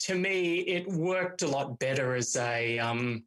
to 0.00 0.14
me, 0.14 0.60
it 0.60 0.86
worked 0.88 1.42
a 1.42 1.48
lot 1.48 1.78
better 1.78 2.14
as 2.14 2.36
a 2.36 2.78
um, 2.78 3.24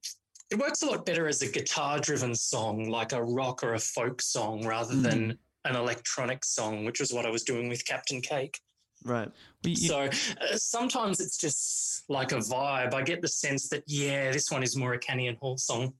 it 0.50 0.58
works 0.58 0.82
a 0.82 0.86
lot 0.86 1.06
better 1.06 1.28
as 1.28 1.42
a 1.42 1.52
guitar-driven 1.52 2.34
song, 2.34 2.90
like 2.90 3.12
a 3.12 3.22
rock 3.22 3.64
or 3.64 3.74
a 3.74 3.80
folk 3.80 4.22
song, 4.22 4.66
rather 4.66 4.96
than 4.96 5.38
an 5.66 5.76
electronic 5.76 6.46
song, 6.46 6.86
which 6.86 7.02
is 7.02 7.12
what 7.12 7.26
I 7.26 7.30
was 7.30 7.44
doing 7.44 7.68
with 7.68 7.84
Captain 7.86 8.22
Cake. 8.22 8.58
Right. 9.04 9.28
Well, 9.64 9.72
you- 9.72 9.76
So 9.76 10.00
uh, 10.06 10.56
sometimes 10.56 11.20
it's 11.20 11.38
just 11.38 12.06
like 12.10 12.32
a 12.32 12.38
vibe. 12.38 12.94
I 12.94 13.02
get 13.02 13.22
the 13.22 13.28
sense 13.28 13.68
that 13.70 13.84
yeah, 13.88 14.32
this 14.32 14.50
one 14.50 14.64
is 14.64 14.78
more 14.78 14.94
a 14.94 15.00
Canny 15.00 15.28
and 15.28 15.38
Hall 15.38 15.58
song. 15.58 15.94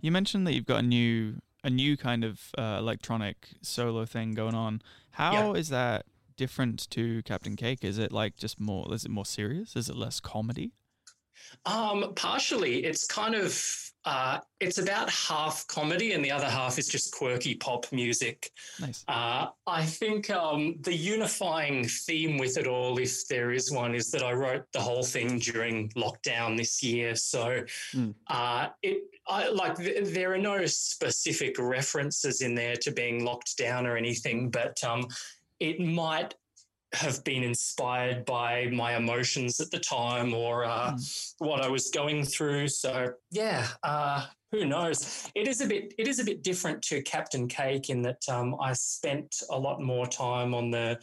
You 0.00 0.12
mentioned 0.12 0.46
that 0.46 0.54
you've 0.54 0.66
got 0.66 0.80
a 0.80 0.86
new 0.86 1.40
a 1.64 1.70
new 1.70 1.96
kind 1.96 2.22
of 2.22 2.40
uh, 2.56 2.76
electronic 2.78 3.48
solo 3.60 4.04
thing 4.04 4.34
going 4.34 4.54
on. 4.54 4.82
How 5.12 5.54
is 5.54 5.68
that 5.70 6.06
different 6.36 6.88
to 6.90 7.22
Captain 7.22 7.56
Cake? 7.56 7.82
Is 7.82 7.98
it 7.98 8.12
like 8.12 8.36
just 8.36 8.60
more? 8.60 8.92
Is 8.94 9.04
it 9.04 9.10
more 9.10 9.26
serious? 9.26 9.74
Is 9.74 9.88
it 9.88 9.96
less 9.96 10.20
comedy? 10.20 10.72
Um, 11.64 12.12
partially, 12.14 12.84
it's 12.84 13.06
kind 13.06 13.34
of 13.34 13.90
uh, 14.06 14.38
it's 14.60 14.78
about 14.78 15.10
half 15.10 15.66
comedy 15.66 16.12
and 16.12 16.24
the 16.24 16.30
other 16.30 16.48
half 16.48 16.78
is 16.78 16.86
just 16.86 17.12
quirky 17.12 17.56
pop 17.56 17.90
music. 17.92 18.50
Nice. 18.80 19.04
Uh, 19.08 19.48
I 19.66 19.84
think 19.84 20.30
um, 20.30 20.76
the 20.82 20.94
unifying 20.94 21.86
theme 21.88 22.38
with 22.38 22.56
it 22.56 22.66
all, 22.68 22.96
if 22.98 23.26
there 23.26 23.50
is 23.50 23.72
one, 23.72 23.94
is 23.96 24.10
that 24.12 24.22
I 24.22 24.32
wrote 24.32 24.64
the 24.72 24.80
whole 24.80 25.02
thing 25.02 25.40
during 25.40 25.88
lockdown 25.90 26.56
this 26.56 26.82
year. 26.82 27.14
So 27.16 27.64
Mm. 27.94 28.14
uh, 28.28 28.68
it 28.82 28.98
I, 29.28 29.48
like 29.48 29.76
th- 29.76 30.14
there 30.14 30.32
are 30.32 30.38
no 30.38 30.64
specific 30.66 31.58
references 31.58 32.42
in 32.42 32.54
there 32.54 32.76
to 32.76 32.92
being 32.92 33.24
locked 33.24 33.56
down 33.58 33.84
or 33.86 33.96
anything, 33.96 34.50
but 34.50 34.82
um, 34.84 35.08
it 35.58 35.80
might 35.80 36.34
have 36.92 37.22
been 37.24 37.42
inspired 37.42 38.24
by 38.24 38.66
my 38.72 38.96
emotions 38.96 39.60
at 39.60 39.70
the 39.70 39.78
time 39.78 40.32
or 40.32 40.64
uh, 40.64 40.96
what 41.38 41.60
I 41.60 41.68
was 41.68 41.90
going 41.90 42.24
through. 42.24 42.68
So 42.68 43.12
yeah, 43.30 43.66
uh, 43.82 44.26
who 44.52 44.64
knows? 44.64 45.30
It 45.34 45.48
is 45.48 45.60
a 45.60 45.66
bit 45.66 45.94
it 45.98 46.08
is 46.08 46.18
a 46.18 46.24
bit 46.24 46.42
different 46.42 46.82
to 46.82 47.02
Captain 47.02 47.48
Cake 47.48 47.90
in 47.90 48.02
that 48.02 48.22
um, 48.28 48.56
I 48.60 48.72
spent 48.72 49.42
a 49.50 49.58
lot 49.58 49.80
more 49.80 50.06
time 50.06 50.54
on 50.54 50.70
the 50.70 50.98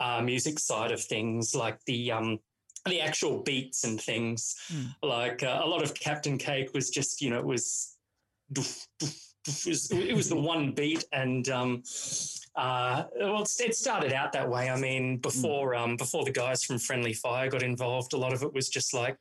uh, 0.00 0.22
music 0.22 0.58
side 0.58 0.92
of 0.92 1.00
things, 1.00 1.54
like 1.54 1.78
the 1.86 2.12
um, 2.12 2.38
the 2.86 3.00
actual 3.00 3.42
beats 3.42 3.84
and 3.84 4.00
things. 4.00 4.56
Mm. 4.72 4.94
Like 5.02 5.42
uh, 5.42 5.60
a 5.62 5.66
lot 5.66 5.82
of 5.82 5.94
Captain 5.94 6.38
Cake 6.38 6.70
was 6.74 6.90
just 6.90 7.20
you 7.20 7.30
know 7.30 7.38
it 7.38 7.46
was. 7.46 7.96
doof, 8.52 8.86
doof, 9.02 9.22
it 9.48 9.66
was, 9.66 9.90
it 9.92 10.16
was 10.16 10.28
the 10.28 10.34
one 10.34 10.72
beat 10.72 11.04
and 11.12 11.48
um, 11.50 11.80
uh, 12.56 13.04
well, 13.20 13.42
it 13.42 13.76
started 13.76 14.12
out 14.12 14.32
that 14.32 14.48
way. 14.48 14.70
I 14.70 14.78
mean, 14.78 15.18
before 15.18 15.74
um, 15.74 15.96
before 15.96 16.24
the 16.24 16.32
guys 16.32 16.64
from 16.64 16.78
Friendly 16.78 17.12
Fire 17.12 17.50
got 17.50 17.62
involved, 17.62 18.14
a 18.14 18.16
lot 18.16 18.32
of 18.32 18.42
it 18.42 18.52
was 18.52 18.68
just 18.68 18.94
like 18.94 19.18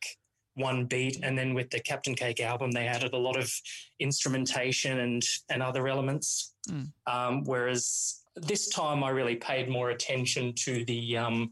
one 0.55 0.85
beat, 0.85 1.19
and 1.21 1.37
then 1.37 1.53
with 1.53 1.69
the 1.69 1.81
Captain 1.81 2.15
Cake 2.15 2.39
album, 2.39 2.71
they 2.71 2.87
added 2.87 3.13
a 3.13 3.17
lot 3.17 3.37
of 3.37 3.51
instrumentation 3.99 4.99
and 4.99 5.23
and 5.49 5.61
other 5.61 5.87
elements. 5.87 6.53
Mm. 6.69 6.91
Um, 7.07 7.43
whereas 7.43 8.21
this 8.35 8.69
time, 8.69 9.03
I 9.03 9.09
really 9.09 9.35
paid 9.35 9.69
more 9.69 9.89
attention 9.89 10.53
to 10.59 10.85
the 10.85 11.17
um, 11.17 11.51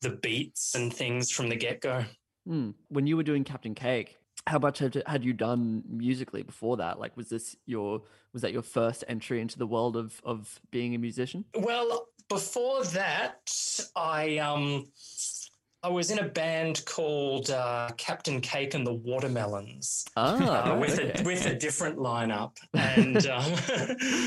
the 0.00 0.10
beats 0.10 0.74
and 0.74 0.92
things 0.92 1.30
from 1.30 1.50
the 1.50 1.56
get 1.56 1.80
go. 1.80 2.04
Hmm. 2.46 2.70
When 2.88 3.06
you 3.06 3.18
were 3.18 3.22
doing 3.22 3.44
Captain 3.44 3.74
Cake, 3.74 4.16
how 4.46 4.58
much 4.58 4.78
had, 4.78 5.02
had 5.06 5.24
you 5.24 5.32
done 5.32 5.82
musically 5.88 6.42
before 6.42 6.76
that? 6.78 6.98
Like, 6.98 7.16
was 7.16 7.28
this 7.28 7.56
your 7.66 8.02
was 8.32 8.42
that 8.42 8.52
your 8.52 8.62
first 8.62 9.04
entry 9.08 9.40
into 9.40 9.58
the 9.58 9.66
world 9.66 9.96
of 9.96 10.20
of 10.24 10.60
being 10.70 10.94
a 10.94 10.98
musician? 10.98 11.44
Well, 11.54 12.08
before 12.28 12.84
that, 12.84 13.50
I 13.96 14.38
um 14.38 14.86
I 15.82 15.88
was 15.88 16.10
in 16.10 16.18
a 16.18 16.28
band 16.28 16.84
called 16.84 17.48
uh, 17.48 17.88
Captain 17.96 18.42
Cake 18.42 18.74
and 18.74 18.86
the 18.86 18.92
Watermelons 18.92 20.04
Ah, 20.14 20.72
uh, 20.74 20.78
with 20.78 20.98
okay. 21.00 21.22
a 21.22 21.24
with 21.24 21.46
a 21.46 21.54
different 21.54 21.96
lineup. 21.96 22.58
And 22.74 23.26
um, 23.26 23.50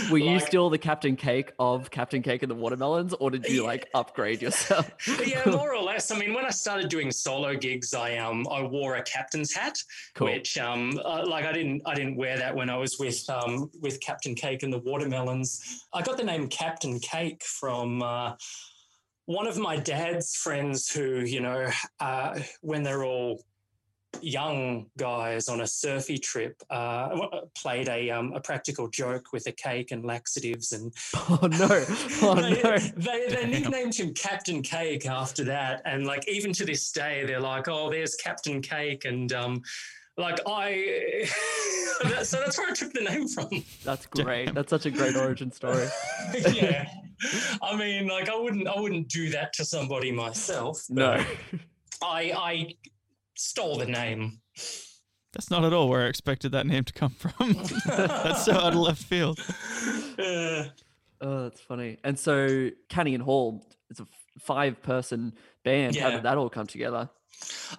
were 0.12 0.18
you 0.18 0.32
like- 0.38 0.48
still 0.48 0.72
the 0.72 0.80
Captain 0.80 1.16
Cake 1.16 1.52
of 1.60 1.92
Captain 1.92 2.24
Cake 2.24 2.42
and 2.42 2.50
the 2.50 2.56
Watermelons, 2.56 3.14
or 3.14 3.30
did 3.30 3.46
you 3.46 3.62
Yeah. 3.62 3.68
like 3.68 3.88
upgrade 3.94 4.42
yourself? 4.46 4.90
yeah, 5.28 5.44
more 5.46 5.76
or 5.76 5.84
less. 5.84 6.10
I 6.10 6.18
mean, 6.18 6.34
when 6.34 6.44
I 6.44 6.50
started 6.50 6.90
doing 6.90 7.12
solo 7.12 7.56
gigs, 7.56 7.94
I 7.94 8.18
um 8.18 8.48
I 8.52 8.64
wore 8.64 8.96
a 8.96 9.04
captain's 9.04 9.54
hat, 9.54 9.78
Cool. 10.16 10.30
which 10.32 10.58
um 10.58 11.00
uh, 11.06 11.24
like 11.28 11.46
I 11.46 11.54
didn't 11.54 11.84
I 11.86 11.94
didn't 11.94 12.16
wear 12.16 12.36
that 12.36 12.56
when 12.56 12.72
I 12.72 12.78
was 12.78 12.98
with 12.98 13.24
um 13.30 13.70
with 13.80 14.00
Captain 14.02 14.34
Cake 14.34 14.64
and 14.64 14.74
the 14.74 14.80
Watermelons. 14.80 15.86
I 15.94 16.02
got 16.02 16.18
the 16.18 16.24
name 16.24 16.48
Captain 16.48 17.00
Cake 17.00 17.44
from. 17.44 18.02
Uh, 19.28 19.34
one 19.34 19.48
of 19.48 19.58
my 19.58 19.78
dad's 19.78 20.36
friends, 20.36 20.90
who 20.90 21.20
you 21.22 21.42
know, 21.42 21.70
uh, 22.00 22.40
when 22.62 22.84
they're 22.84 23.04
all 23.04 23.44
young 24.22 24.86
guys 24.98 25.50
on 25.50 25.62
a 25.62 25.68
surfy 25.68 26.18
trip, 26.18 26.62
uh, 26.70 27.10
played 27.58 27.90
a 27.90 28.10
um, 28.10 28.34
a 28.34 28.40
practical 28.40 28.88
joke 28.88 29.34
with 29.34 29.48
a 29.48 29.52
cake 29.52 29.92
and 29.92 30.06
laxatives 30.06 30.72
and 30.72 30.94
oh 31.16 31.40
no! 31.52 31.68
Oh 32.22 32.36
they, 32.36 32.62
no! 32.62 32.78
they, 32.78 33.28
they 33.28 33.48
nicknamed 33.48 33.96
him 33.96 34.14
Captain 34.14 34.62
Cake 34.62 35.06
after 35.08 35.44
that, 35.46 35.82
and 35.86 36.06
like 36.06 36.28
even 36.28 36.54
to 36.54 36.66
this 36.66 36.92
day, 36.92 37.26
they're 37.26 37.40
like, 37.40 37.68
"Oh, 37.68 37.90
there's 37.90 38.16
Captain 38.16 38.62
Cake," 38.62 39.06
and 39.06 39.32
um, 39.34 39.62
like 40.18 40.40
I, 40.48 41.26
so 42.24 42.38
that's 42.38 42.58
where 42.58 42.70
I 42.70 42.74
took 42.74 42.94
the 42.94 43.02
name 43.02 43.28
from. 43.28 43.64
That's 43.84 44.06
great. 44.06 44.54
That's 44.54 44.70
such 44.70 44.86
a 44.86 44.92
great 44.92 45.16
origin 45.16 45.52
story. 45.52 45.88
yeah, 46.54 46.88
I 47.62 47.76
mean, 47.76 48.08
like 48.08 48.30
I 48.30 48.36
wouldn't, 48.36 48.68
I 48.68 48.80
wouldn't 48.80 49.10
do 49.10 49.30
that 49.30 49.54
to 49.54 49.66
somebody 49.66 50.12
myself. 50.12 50.84
No. 50.90 51.14
I, 52.02 52.34
I 52.36 52.76
stole 53.36 53.78
the 53.78 53.86
name. 53.86 54.40
That's 55.34 55.50
not 55.50 55.64
at 55.64 55.74
all 55.74 55.90
where 55.90 56.04
I 56.06 56.08
expected 56.08 56.52
that 56.52 56.68
name 56.68 56.84
to 56.84 56.94
come 56.94 57.12
from. 57.12 57.54
That's 57.88 58.46
so 58.46 58.54
out 58.54 58.74
of 58.74 58.80
left 58.80 59.04
field. 59.04 59.40
Uh, 60.20 60.66
Oh, 61.24 61.44
that's 61.44 61.62
funny. 61.62 61.98
And 62.04 62.20
so, 62.20 62.70
Canny 62.90 63.16
and 63.16 63.24
Hall, 63.24 63.66
it's 63.90 64.02
a 64.02 64.08
five-person 64.40 65.34
band. 65.64 65.96
How 65.96 66.12
did 66.12 66.24
that 66.24 66.38
all 66.38 66.50
come 66.50 66.68
together? 66.68 67.10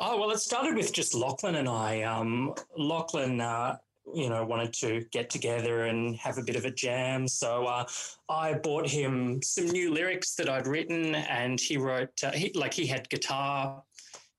Oh 0.01 0.19
well, 0.19 0.31
it 0.31 0.39
started 0.39 0.75
with 0.77 0.93
just 0.95 1.15
Lachlan 1.15 1.55
and 1.57 1.69
I. 1.69 2.03
Um, 2.03 2.55
Lachlan, 2.77 3.43
uh, 3.43 3.77
you 4.13 4.29
know, 4.29 4.45
wanted 4.45 4.73
to 4.75 5.05
get 5.13 5.31
together 5.31 5.85
and 5.85 6.17
have 6.17 6.39
a 6.39 6.43
bit 6.43 6.57
of 6.57 6.65
a 6.65 6.71
jam, 6.71 7.27
so 7.27 7.67
uh, 7.67 7.85
I 8.29 8.55
bought 8.55 8.89
him 8.89 9.41
some 9.43 9.67
new 9.67 9.93
lyrics 9.93 10.35
that 10.35 10.49
I'd 10.49 10.67
written, 10.67 11.15
and 11.15 11.61
he 11.61 11.77
wrote. 11.77 12.23
Uh, 12.23 12.33
he, 12.33 12.53
like 12.55 12.75
he 12.75 12.87
had 12.87 13.09
guitar. 13.09 13.83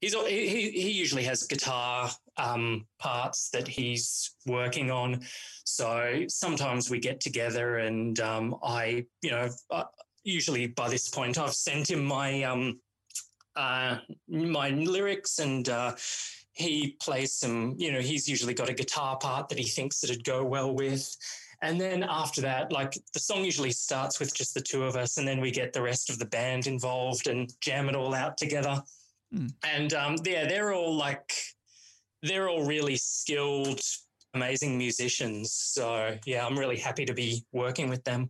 He's 0.01 0.13
he 0.13 0.69
he 0.69 0.91
usually 0.91 1.23
has 1.23 1.43
guitar 1.43 2.09
um, 2.37 2.85
parts 2.99 3.49
that 3.49 3.67
he's 3.67 4.35
working 4.45 4.91
on. 4.91 5.21
So 5.63 6.25
sometimes 6.27 6.89
we 6.89 6.99
get 6.99 7.19
together, 7.19 7.77
and 7.77 8.19
um, 8.19 8.55
I, 8.63 9.05
you 9.21 9.31
know, 9.31 9.49
uh, 9.71 9.85
usually 10.23 10.67
by 10.67 10.89
this 10.89 11.09
point 11.09 11.37
I've 11.37 11.53
sent 11.53 11.89
him 11.89 12.03
my 12.03 12.43
um, 12.43 12.79
uh, 13.55 13.97
my 14.27 14.69
lyrics 14.69 15.39
and 15.39 15.67
uh, 15.69 15.95
he 16.55 16.95
plays 17.01 17.33
some 17.33 17.75
you 17.77 17.91
know 17.91 17.99
he's 17.99 18.27
usually 18.27 18.53
got 18.53 18.69
a 18.69 18.73
guitar 18.73 19.17
part 19.17 19.49
that 19.49 19.57
he 19.57 19.65
thinks 19.65 19.99
that'd 19.99 20.23
go 20.23 20.43
well 20.43 20.73
with 20.73 21.15
and 21.61 21.79
then 21.79 22.03
after 22.03 22.41
that 22.41 22.71
like 22.71 22.93
the 23.13 23.19
song 23.19 23.43
usually 23.43 23.71
starts 23.71 24.19
with 24.19 24.33
just 24.33 24.53
the 24.53 24.61
two 24.61 24.83
of 24.83 24.95
us 24.95 25.17
and 25.17 25.27
then 25.27 25.39
we 25.41 25.51
get 25.51 25.73
the 25.73 25.81
rest 25.81 26.09
of 26.09 26.17
the 26.17 26.25
band 26.25 26.65
involved 26.67 27.27
and 27.27 27.53
jam 27.61 27.89
it 27.89 27.95
all 27.95 28.13
out 28.13 28.37
together 28.37 28.81
Hmm. 29.33 29.47
and 29.63 29.91
um, 29.95 30.17
yeah 30.23 30.47
they're 30.47 30.71
all 30.71 30.95
like 30.95 31.33
they're 32.21 32.47
all 32.47 32.63
really 32.63 32.95
skilled 32.95 33.81
amazing 34.35 34.77
musicians 34.77 35.51
so 35.51 36.15
yeah 36.25 36.45
i'm 36.45 36.57
really 36.59 36.77
happy 36.77 37.05
to 37.05 37.13
be 37.13 37.43
working 37.51 37.89
with 37.89 38.03
them 38.03 38.29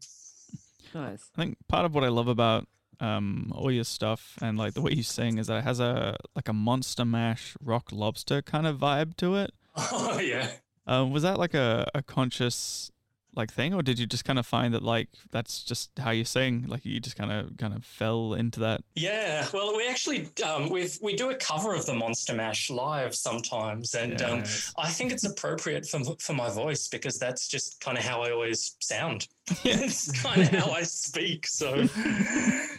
Nice. 0.93 1.29
I 1.35 1.41
think 1.41 1.57
part 1.67 1.83
of 1.85 1.93
what 1.93 2.05
I 2.05 2.07
love 2.07 2.29
about 2.29 2.67
um 2.99 3.51
all 3.55 3.71
your 3.71 3.83
stuff 3.83 4.37
and 4.41 4.57
like 4.57 4.73
the 4.73 4.81
way 4.81 4.91
you 4.93 5.03
sing 5.03 5.37
is 5.37 5.47
that 5.47 5.57
it 5.59 5.63
has 5.63 5.79
a 5.79 6.15
like 6.35 6.47
a 6.47 6.53
monster 6.53 7.05
mash 7.05 7.55
rock 7.61 7.91
lobster 7.91 8.41
kind 8.41 8.65
of 8.67 8.77
vibe 8.77 9.15
to 9.17 9.35
it. 9.35 9.51
oh 9.75 10.19
yeah 10.19 10.49
Um, 10.87 11.11
was 11.11 11.23
that 11.23 11.39
like 11.39 11.53
a, 11.53 11.89
a 11.95 12.01
conscious 12.03 12.91
like 13.35 13.51
thing, 13.51 13.73
or 13.73 13.81
did 13.81 13.99
you 13.99 14.05
just 14.05 14.23
kind 14.23 14.39
of 14.39 14.45
find 14.45 14.73
that 14.73 14.81
like 14.81 15.09
that's 15.31 15.61
just 15.63 15.91
how 15.99 16.11
you 16.11 16.23
sing? 16.23 16.65
Like 16.67 16.85
you 16.85 16.99
just 17.01 17.17
kind 17.17 17.31
of 17.31 17.57
kind 17.57 17.73
of 17.73 17.83
fell 17.83 18.33
into 18.33 18.61
that. 18.61 18.81
Yeah, 18.95 19.45
well, 19.53 19.75
we 19.75 19.87
actually 19.89 20.29
um, 20.45 20.69
we 20.69 20.87
we 21.01 21.15
do 21.15 21.29
a 21.31 21.35
cover 21.35 21.75
of 21.75 21.85
the 21.85 21.93
Monster 21.93 22.33
Mash 22.33 22.69
live 22.69 23.13
sometimes, 23.13 23.93
and 23.93 24.21
um, 24.21 24.43
I 24.77 24.89
think 24.89 25.11
it's 25.11 25.25
appropriate 25.25 25.85
for 25.85 25.99
for 26.19 26.33
my 26.33 26.49
voice 26.49 26.87
because 26.87 27.19
that's 27.19 27.47
just 27.47 27.81
kind 27.81 27.97
of 27.97 28.05
how 28.05 28.21
I 28.21 28.31
always 28.31 28.77
sound. 28.79 29.27
it's 29.63 30.11
kind 30.23 30.41
of 30.41 30.49
how 30.49 30.71
I 30.71 30.83
speak. 30.83 31.45
So, 31.45 31.87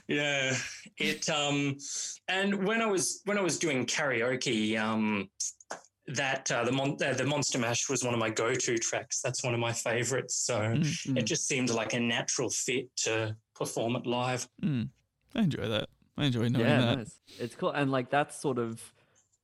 yeah, 0.09 0.57
it 0.99 1.29
um, 1.29 1.77
and 2.29 2.67
when 2.67 2.81
I 2.83 2.87
was 2.87 3.21
when 3.25 3.39
I 3.39 3.43
was 3.43 3.59
doing 3.59 3.87
karaoke, 3.87 4.79
um, 4.79 5.29
that 6.09 6.51
uh, 6.51 6.65
the 6.65 6.73
mon- 6.73 6.97
uh, 7.05 7.15
the 7.15 7.25
Monster 7.25 7.59
Mash 7.59 7.89
was 7.89 8.05
one 8.05 8.15
of 8.15 8.21
my 8.21 8.31
go 8.31 8.55
to 8.55 8.79
tracks. 8.79 9.21
That's 9.21 9.43
one 9.43 9.55
of 9.55 9.61
my 9.61 9.73
favorites. 9.73 10.37
So 10.37 10.61
Mm, 10.61 11.17
it 11.19 11.23
just 11.25 11.47
seemed 11.49 11.71
like 11.71 11.95
a 11.95 12.01
natural 12.01 12.51
fit 12.51 12.95
to 12.99 13.37
perform 13.55 13.97
it 13.97 14.07
live. 14.07 14.49
mm. 14.63 14.89
I 15.35 15.41
enjoy 15.41 15.69
that. 15.69 15.89
I 16.17 16.27
enjoy 16.27 16.49
knowing 16.49 16.65
yeah, 16.67 16.81
that. 16.81 16.97
nice. 16.99 17.19
It's 17.39 17.55
cool, 17.57 17.71
and 17.71 17.91
like 17.91 18.11
that's 18.11 18.41
sort 18.41 18.59
of 18.59 18.81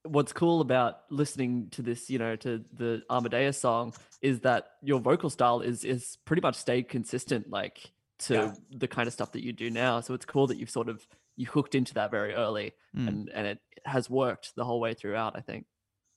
what's 0.05 0.33
cool 0.33 0.61
about 0.61 1.01
listening 1.11 1.69
to 1.73 1.83
this. 1.83 2.09
You 2.09 2.19
know, 2.19 2.37
to 2.37 2.65
the 2.73 3.03
Amadeus 3.11 3.59
song 3.59 3.93
is 4.21 4.41
that 4.41 4.71
your 4.83 5.01
vocal 5.01 5.29
style 5.29 5.61
is 5.61 5.85
is 5.85 6.17
pretty 6.25 6.41
much 6.43 6.55
stayed 6.55 6.89
consistent, 6.89 7.51
like 7.51 7.91
to 8.23 8.35
Yeah. 8.35 8.55
the 8.71 8.89
kind 8.89 9.07
of 9.07 9.13
stuff 9.13 9.33
that 9.33 9.43
you 9.45 9.53
do 9.53 9.71
now. 9.71 10.01
So 10.01 10.15
it's 10.15 10.25
cool 10.25 10.47
that 10.49 10.57
you've 10.59 10.71
sort 10.71 10.89
of 10.89 11.07
you 11.37 11.47
hooked 11.47 11.75
into 11.75 11.95
that 11.95 12.11
very 12.11 12.35
early, 12.35 12.73
Mm. 12.97 13.09
and 13.09 13.29
and 13.31 13.47
it 13.47 13.59
has 13.87 14.11
worked 14.11 14.55
the 14.55 14.65
whole 14.65 14.81
way 14.81 14.95
throughout. 14.95 15.37
I 15.37 15.41
think. 15.41 15.67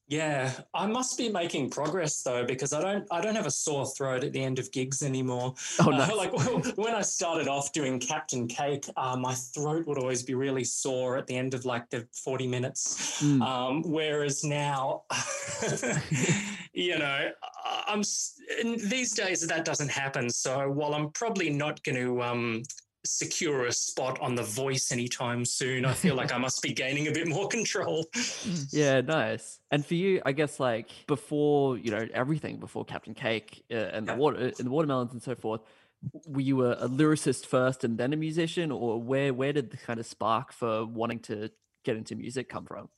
Yeah, 0.08 0.52
I 0.76 0.86
must 0.86 1.18
be 1.18 1.30
making 1.30 1.72
progress 1.72 2.22
though 2.22 2.46
because 2.46 2.74
I 2.74 2.82
don't 2.82 3.08
I 3.10 3.22
don't 3.22 3.36
have 3.36 3.48
a 3.48 3.52
sore 3.52 3.88
throat 3.88 4.24
at 4.24 4.34
the 4.34 4.44
end 4.44 4.60
of 4.60 4.72
gigs 4.72 5.02
anymore. 5.02 5.56
Oh, 5.80 5.92
Uh, 5.92 5.98
nice. 5.98 6.16
like 6.16 6.34
when 6.78 6.94
I 6.94 7.02
started 7.02 7.48
off 7.48 7.72
doing 7.72 8.00
Captain 8.00 8.48
Cake, 8.48 8.86
uh, 8.98 9.18
my 9.18 9.34
throat 9.34 9.88
would 9.88 9.98
always 9.98 10.22
be 10.22 10.36
really 10.36 10.64
sore 10.64 11.18
at 11.18 11.26
the 11.26 11.36
end 11.36 11.56
of 11.56 11.66
like 11.66 11.90
the 11.90 12.08
forty 12.24 12.46
minutes. 12.46 13.20
Mm. 13.24 13.42
Um, 13.42 13.82
whereas 13.84 14.44
now, 14.44 15.04
you 16.74 17.00
know, 17.00 17.30
I'm 17.88 18.04
these 18.64 19.14
days 19.14 19.46
that 19.48 19.66
doesn't 19.66 19.90
happen. 19.90 20.30
So 20.30 20.70
while 20.70 20.94
I'm 20.94 21.10
probably 21.12 21.50
not 21.50 21.82
going 21.84 21.96
to 21.96 22.22
um, 22.22 22.64
secure 23.06 23.66
a 23.66 23.72
spot 23.72 24.20
on 24.22 24.36
the 24.36 24.44
voice 24.44 24.92
anytime 24.92 25.46
soon, 25.46 25.86
I 25.86 25.94
feel 25.94 26.16
like 26.16 26.34
I 26.34 26.38
must 26.38 26.62
be 26.62 26.74
gaining 26.74 27.08
a 27.08 27.12
bit 27.12 27.28
more 27.28 27.48
control. 27.48 28.06
Yeah, 28.72 29.02
nice. 29.02 29.60
And 29.72 29.86
for 29.86 29.96
you, 29.96 30.22
I 30.26 30.32
guess 30.32 30.60
like 30.60 30.90
before, 31.08 31.78
you 31.78 31.92
know, 31.92 32.08
everything 32.14 32.58
before 32.58 32.84
Captain 32.84 33.14
Cake 33.14 33.64
uh, 33.72 33.76
and 33.76 34.08
the 34.08 34.16
water 34.16 34.38
and 34.38 34.68
the 34.68 34.70
watermelons 34.70 35.14
and 35.14 35.22
so 35.22 35.36
forth, 35.36 35.62
were 36.28 36.42
you 36.42 36.66
a, 36.66 36.72
a 36.74 36.90
lyricist 36.90 37.46
first 37.46 37.84
and 37.84 37.98
then 37.98 38.14
a 38.14 38.18
musician, 38.18 38.72
or 38.72 39.02
where 39.02 39.34
where 39.34 39.54
did 39.54 39.72
the 39.72 39.78
kind 39.78 40.00
of 40.00 40.06
spark 40.06 40.52
for 40.52 40.86
wanting 40.86 41.20
to 41.20 41.52
get 41.84 41.96
into 41.96 42.16
music 42.16 42.50
come 42.50 42.66
from? 42.66 42.90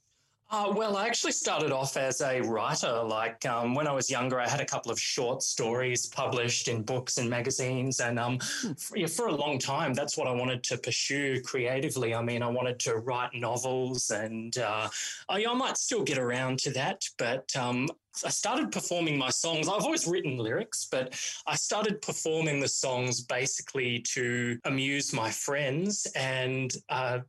Uh, 0.49 0.71
well, 0.73 0.95
I 0.95 1.05
actually 1.05 1.33
started 1.33 1.73
off 1.73 1.97
as 1.97 2.21
a 2.21 2.39
writer. 2.39 3.03
Like 3.03 3.45
um, 3.45 3.75
when 3.75 3.85
I 3.85 3.91
was 3.91 4.09
younger, 4.09 4.39
I 4.39 4.47
had 4.47 4.61
a 4.61 4.65
couple 4.65 4.91
of 4.91 4.99
short 4.99 5.43
stories 5.43 6.05
published 6.05 6.69
in 6.69 6.83
books 6.83 7.17
and 7.17 7.29
magazines. 7.29 7.99
And 7.99 8.17
um, 8.17 8.39
for, 8.77 9.05
for 9.09 9.27
a 9.27 9.35
long 9.35 9.59
time, 9.59 9.93
that's 9.93 10.15
what 10.15 10.25
I 10.25 10.31
wanted 10.31 10.63
to 10.63 10.77
pursue 10.77 11.41
creatively. 11.41 12.15
I 12.15 12.21
mean, 12.21 12.41
I 12.41 12.47
wanted 12.47 12.79
to 12.81 12.95
write 12.95 13.33
novels, 13.33 14.09
and 14.09 14.57
uh, 14.57 14.87
I, 15.27 15.45
I 15.45 15.53
might 15.53 15.77
still 15.77 16.03
get 16.03 16.17
around 16.17 16.59
to 16.59 16.71
that. 16.71 17.03
But 17.17 17.53
um, 17.57 17.89
I 18.25 18.29
started 18.29 18.71
performing 18.71 19.17
my 19.17 19.29
songs. 19.29 19.67
I've 19.67 19.83
always 19.83 20.07
written 20.07 20.37
lyrics, 20.37 20.87
but 20.89 21.19
I 21.45 21.55
started 21.55 22.01
performing 22.01 22.59
the 22.59 22.67
songs 22.67 23.21
basically 23.21 23.99
to 24.13 24.57
amuse 24.65 25.13
my 25.13 25.29
friends 25.29 26.07
and 26.15 26.73
uh, 26.89 27.19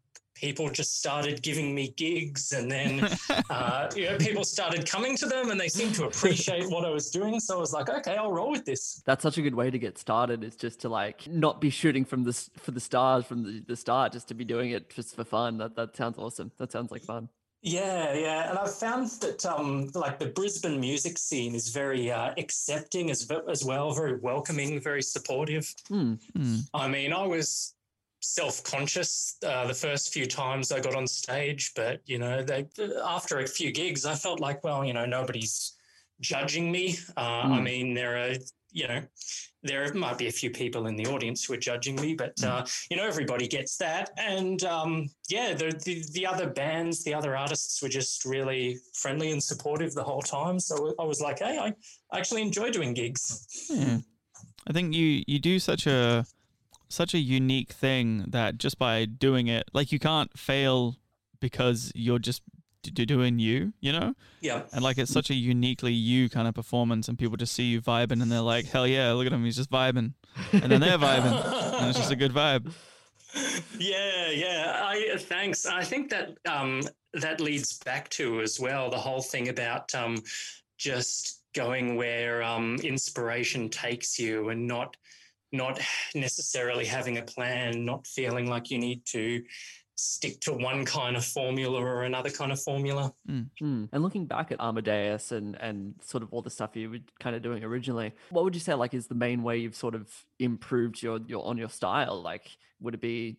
people 0.41 0.71
just 0.71 0.99
started 0.99 1.43
giving 1.43 1.75
me 1.75 1.93
gigs 1.97 2.53
and 2.53 2.71
then 2.71 2.91
uh, 3.51 3.91
you 3.97 4.05
know 4.07 4.17
people 4.19 4.45
started 4.45 4.89
coming 4.89 5.17
to 5.17 5.27
them 5.27 5.51
and 5.51 5.61
they 5.61 5.69
seemed 5.69 5.95
to 5.95 6.05
appreciate 6.05 6.67
what 6.71 6.85
i 6.85 6.91
was 6.91 7.11
doing 7.11 7.41
so 7.41 7.57
i 7.57 7.61
was 7.61 7.73
like 7.73 7.89
okay 7.89 8.17
i'll 8.17 8.33
roll 8.33 8.51
with 8.51 8.65
this 8.65 9.03
That's 9.05 9.23
such 9.23 9.39
a 9.39 9.43
good 9.43 9.55
way 9.55 9.71
to 9.71 9.79
get 9.79 9.99
started. 9.99 10.45
Is 10.45 10.57
just 10.57 10.81
to 10.81 10.89
like 10.89 11.27
not 11.27 11.61
be 11.61 11.71
shooting 11.71 12.05
from 12.05 12.25
the 12.25 12.33
for 12.65 12.71
the 12.71 12.81
stars 12.81 13.25
from 13.25 13.43
the, 13.45 13.63
the 13.67 13.77
start, 13.77 14.13
just 14.13 14.29
to 14.29 14.35
be 14.35 14.45
doing 14.45 14.71
it 14.71 14.91
just 14.91 15.17
for 15.17 15.25
fun. 15.25 15.59
That 15.59 15.75
that 15.77 15.97
sounds 15.97 16.19
awesome. 16.19 16.53
That 16.59 16.71
sounds 16.73 16.91
like 16.91 17.03
fun. 17.03 17.29
yeah 17.63 18.15
yeah 18.15 18.49
and 18.51 18.57
i've 18.63 18.73
found 18.87 19.09
that 19.25 19.45
um, 19.47 19.89
like 19.95 20.17
the 20.21 20.27
brisbane 20.39 20.79
music 20.79 21.19
scene 21.19 21.55
is 21.61 21.67
very 21.71 22.05
uh, 22.19 22.31
accepting 22.39 23.11
as, 23.11 23.21
as 23.49 23.65
well 23.65 23.87
very 23.93 24.17
welcoming 24.29 24.81
very 24.81 25.03
supportive 25.03 25.67
Hmm. 25.89 26.15
Hmm. 26.37 26.59
I 26.73 26.87
mean, 26.89 27.13
I 27.13 27.27
was 27.27 27.75
self-conscious 28.21 29.37
uh, 29.47 29.67
the 29.67 29.75
first 29.75 30.13
few 30.13 30.27
times 30.27 30.73
I 30.73 30.81
got 30.81 30.95
on 30.95 31.07
stage, 31.07 31.73
but 31.77 32.01
you 32.07 32.19
know, 32.19 32.43
they 32.43 32.67
after 33.05 33.39
a 33.41 33.47
few 33.47 33.73
gigs, 33.73 34.05
I 34.07 34.15
felt 34.15 34.41
like, 34.41 34.65
well, 34.65 34.85
you 34.85 34.93
know, 34.93 35.07
nobody's 35.07 35.75
judging 36.21 36.71
me. 36.71 36.99
Uh, 37.17 37.21
I 37.21 37.59
Mm. 37.59 37.63
mean, 37.63 37.95
there 37.95 38.17
are, 38.19 38.35
you 38.73 38.89
know, 38.89 39.03
there 39.63 39.93
might 39.95 40.19
be 40.19 40.27
a 40.29 40.33
few 40.33 40.51
people 40.51 40.87
in 40.87 40.97
the 40.97 41.07
audience 41.07 41.45
who 41.45 41.55
are 41.55 41.59
judging 41.59 41.97
me, 41.97 42.15
but 42.15 42.43
uh, 42.45 42.65
you 42.91 42.97
know, 42.97 43.05
everybody 43.07 43.47
gets 43.49 43.77
that. 43.79 44.11
And 44.17 44.63
um, 44.65 45.09
yeah, 45.29 45.55
the, 45.55 45.71
the 45.85 46.05
the 46.13 46.27
other 46.27 46.49
bands, 46.49 47.05
the 47.05 47.15
other 47.15 47.37
artists 47.37 47.83
were 47.83 47.89
just 47.89 48.25
really 48.25 48.79
friendly 48.95 49.31
and 49.33 49.43
supportive 49.43 49.95
the 49.95 50.05
whole 50.05 50.23
time. 50.23 50.59
So 50.61 50.95
I 50.99 51.05
was 51.05 51.21
like, 51.21 51.39
hey, 51.41 51.59
I 51.59 51.73
actually 52.17 52.43
enjoy 52.43 52.71
doing 52.71 52.95
gigs. 52.95 53.47
Yeah. 53.71 53.99
I 54.67 54.73
think 54.73 54.95
you 54.95 55.23
you 55.27 55.39
do 55.39 55.59
such 55.59 55.87
a 55.87 56.25
such 56.89 57.15
a 57.15 57.19
unique 57.19 57.73
thing 57.73 58.25
that 58.29 58.59
just 58.59 58.79
by 58.79 59.05
doing 59.05 59.47
it, 59.47 59.69
like 59.73 59.93
you 59.93 59.99
can't 59.99 60.37
fail 60.39 60.97
because 61.41 61.93
you're 61.95 62.19
just 62.19 62.43
d- 62.83 63.05
doing 63.05 63.39
you, 63.39 63.73
you 63.81 63.93
know? 63.93 64.15
Yeah. 64.41 64.63
And 64.73 64.83
like 64.83 64.99
it's 64.99 65.13
such 65.13 65.31
a 65.31 65.35
uniquely 65.35 65.93
you 65.93 66.29
kind 66.29 66.49
of 66.49 66.55
performance, 66.55 67.09
and 67.09 67.19
people 67.19 67.37
just 67.37 67.53
see 67.53 67.65
you 67.65 67.81
vibing, 67.81 68.23
and 68.23 68.31
they're 68.31 68.41
like, 68.41 68.67
"Hell 68.67 68.87
yeah, 68.87 69.13
look 69.13 69.27
at 69.27 69.33
him, 69.33 69.45
he's 69.45 69.57
just 69.57 69.71
vibing," 69.71 70.15
and 70.53 70.71
then 70.71 70.81
they're 70.81 70.99
vibing, 70.99 71.81
and 71.81 71.89
it's 71.89 71.99
just 71.99 72.13
a 72.13 72.17
good 72.17 72.33
vibe. 72.33 72.73
Yeah, 73.79 74.31
yeah. 74.31 74.81
I 74.83 75.17
thanks. 75.19 75.67
I 75.67 75.85
think 75.85 76.09
that 76.11 76.39
um, 76.49 76.81
that 77.13 77.41
leads 77.43 77.79
back 77.79 78.09
to 78.11 78.41
as 78.41 78.59
well 78.59 78.91
the 78.91 78.99
whole 78.99 79.21
thing 79.21 79.51
about 79.51 79.95
um, 79.95 80.23
just 80.79 81.43
going 81.55 81.97
where 81.97 82.43
um, 82.43 82.77
inspiration 82.83 83.69
takes 83.69 84.19
you 84.19 84.49
and 84.49 84.67
not 84.67 84.97
not 85.53 85.81
necessarily 86.15 86.85
having 86.85 87.19
a 87.19 87.23
plan, 87.23 87.85
not 87.85 88.07
feeling 88.07 88.49
like 88.49 88.71
you 88.71 88.79
need 88.79 89.05
to 89.07 89.43
stick 90.01 90.41
to 90.41 90.53
one 90.53 90.85
kind 90.85 91.17
of 91.17 91.25
formula 91.25 91.83
or 91.83 92.05
another 92.05 92.31
kind 92.31 92.53
of 92.53 92.63
formula. 92.63 93.13
Hmm. 93.27 93.85
And 93.93 94.03
looking 94.03 94.27
back 94.27 94.53
at 94.53 94.61
Amadeus 94.61 95.33
and 95.33 95.57
and 95.57 95.95
sort 96.03 96.23
of 96.23 96.33
all 96.33 96.41
the 96.41 96.51
stuff 96.51 96.77
you 96.77 96.91
were 96.91 96.99
kind 97.21 97.35
of 97.35 97.43
doing 97.43 97.65
originally, 97.65 98.13
what 98.31 98.45
would 98.45 98.55
you 98.55 98.61
say 98.61 98.75
like 98.75 98.95
is 98.95 99.09
the 99.09 99.15
main 99.15 99.43
way 99.43 99.59
you've 99.59 99.75
sort 99.75 99.95
of 99.95 100.09
improved 100.39 101.03
your 101.03 101.19
your 101.27 101.45
on 101.45 101.59
your 101.59 101.69
style? 101.69 102.23
Like, 102.23 102.49
would 102.81 102.95
it 102.95 103.01
be 103.01 103.39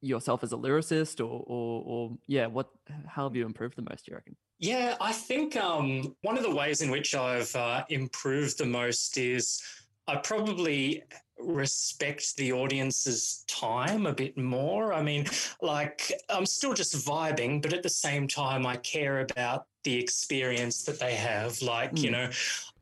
yourself 0.00 0.42
as 0.42 0.52
a 0.52 0.56
lyricist, 0.56 1.20
or 1.20 1.44
or, 1.46 1.82
or 1.84 2.18
yeah, 2.26 2.46
what 2.46 2.68
how 3.06 3.24
have 3.24 3.36
you 3.36 3.44
improved 3.44 3.76
the 3.76 3.82
most? 3.82 4.06
Do 4.06 4.12
you 4.12 4.16
reckon? 4.16 4.36
Yeah, 4.60 4.96
I 5.00 5.12
think 5.12 5.56
um, 5.56 6.16
one 6.22 6.36
of 6.36 6.42
the 6.42 6.54
ways 6.54 6.80
in 6.80 6.90
which 6.90 7.14
I've 7.14 7.54
uh, 7.54 7.84
improved 7.90 8.58
the 8.58 8.66
most 8.66 9.16
is 9.16 9.62
I 10.08 10.16
probably 10.16 11.02
respect 11.38 12.36
the 12.36 12.52
audience's 12.52 13.44
time 13.46 14.06
a 14.06 14.12
bit 14.12 14.36
more. 14.36 14.92
I 14.92 15.02
mean, 15.02 15.26
like, 15.62 16.12
I'm 16.30 16.46
still 16.46 16.74
just 16.74 16.96
vibing, 17.06 17.62
but 17.62 17.72
at 17.74 17.82
the 17.82 17.88
same 17.90 18.26
time, 18.26 18.66
I 18.66 18.76
care 18.78 19.20
about 19.20 19.66
the 19.84 19.94
experience 19.94 20.82
that 20.84 20.98
they 20.98 21.14
have. 21.14 21.60
Like, 21.62 21.92
you 21.98 22.08
Mm. 22.08 22.12
know, 22.12 22.30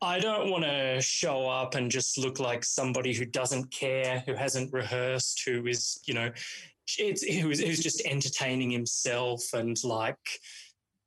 I 0.01 0.21
don't 0.21 0.51
want 0.51 0.65
to 0.65 1.01
show 1.01 1.49
up 1.49 1.75
and 1.75 1.91
just 1.91 2.17
look 2.17 2.39
like 2.39 2.65
somebody 2.65 3.13
who 3.13 3.25
doesn't 3.25 3.71
care, 3.71 4.23
who 4.25 4.35
hasn't 4.35 4.73
rehearsed, 4.73 5.43
who 5.45 5.67
is, 5.67 6.01
you 6.07 6.15
know, 6.15 6.31
it's 6.99 7.23
who's, 7.23 7.61
who's 7.61 7.83
just 7.83 8.01
entertaining 8.07 8.71
himself 8.71 9.53
and 9.53 9.83
like 9.83 10.41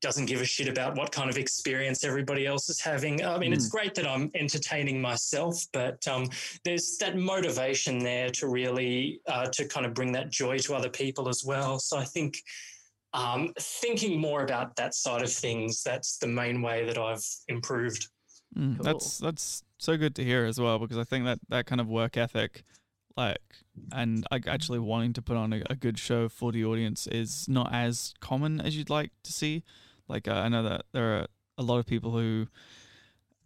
doesn't 0.01 0.27
give 0.27 0.41
a 0.41 0.45
shit 0.45 0.67
about 0.67 0.95
what 0.95 1.11
kind 1.11 1.29
of 1.29 1.37
experience 1.37 2.03
everybody 2.03 2.45
else 2.45 2.69
is 2.69 2.79
having. 2.79 3.23
I 3.25 3.37
mean, 3.37 3.51
it's 3.51 3.67
great 3.67 3.93
that 3.95 4.07
I'm 4.07 4.31
entertaining 4.33 5.01
myself, 5.01 5.65
but 5.73 6.07
um, 6.07 6.29
there's 6.63 6.97
that 6.97 7.17
motivation 7.17 7.99
there 7.99 8.29
to 8.31 8.47
really 8.47 9.19
uh, 9.27 9.47
to 9.47 9.67
kind 9.67 9.85
of 9.85 9.93
bring 9.93 10.11
that 10.13 10.29
joy 10.29 10.57
to 10.59 10.75
other 10.75 10.89
people 10.89 11.27
as 11.27 11.43
well. 11.43 11.79
So 11.79 11.97
I 11.97 12.05
think 12.05 12.37
um, 13.13 13.53
thinking 13.59 14.19
more 14.19 14.43
about 14.43 14.75
that 14.77 14.93
side 14.93 15.21
of 15.21 15.31
things 15.31 15.83
that's 15.83 16.17
the 16.17 16.27
main 16.27 16.61
way 16.61 16.85
that 16.85 16.97
I've 16.97 17.25
improved. 17.47 18.07
Mm, 18.57 18.77
Cool. 18.77 18.83
That's 18.83 19.17
that's 19.17 19.63
so 19.77 19.97
good 19.97 20.15
to 20.15 20.23
hear 20.23 20.45
as 20.45 20.59
well 20.59 20.79
because 20.79 20.97
I 20.97 21.03
think 21.03 21.25
that 21.25 21.39
that 21.49 21.65
kind 21.65 21.81
of 21.81 21.87
work 21.87 22.17
ethic, 22.17 22.63
like, 23.17 23.41
and 23.91 24.25
like 24.31 24.47
actually 24.47 24.79
wanting 24.79 25.13
to 25.13 25.21
put 25.21 25.37
on 25.37 25.53
a, 25.53 25.61
a 25.69 25.75
good 25.75 25.97
show 25.99 26.29
for 26.29 26.51
the 26.51 26.63
audience 26.65 27.07
is 27.07 27.47
not 27.47 27.73
as 27.73 28.13
common 28.19 28.61
as 28.61 28.77
you'd 28.77 28.89
like 28.89 29.11
to 29.23 29.33
see. 29.33 29.63
Like 30.09 30.27
uh, 30.27 30.33
I 30.33 30.49
know 30.49 30.63
that 30.63 30.85
there 30.91 31.17
are 31.17 31.27
a 31.57 31.63
lot 31.63 31.77
of 31.77 31.85
people 31.85 32.11
who, 32.11 32.47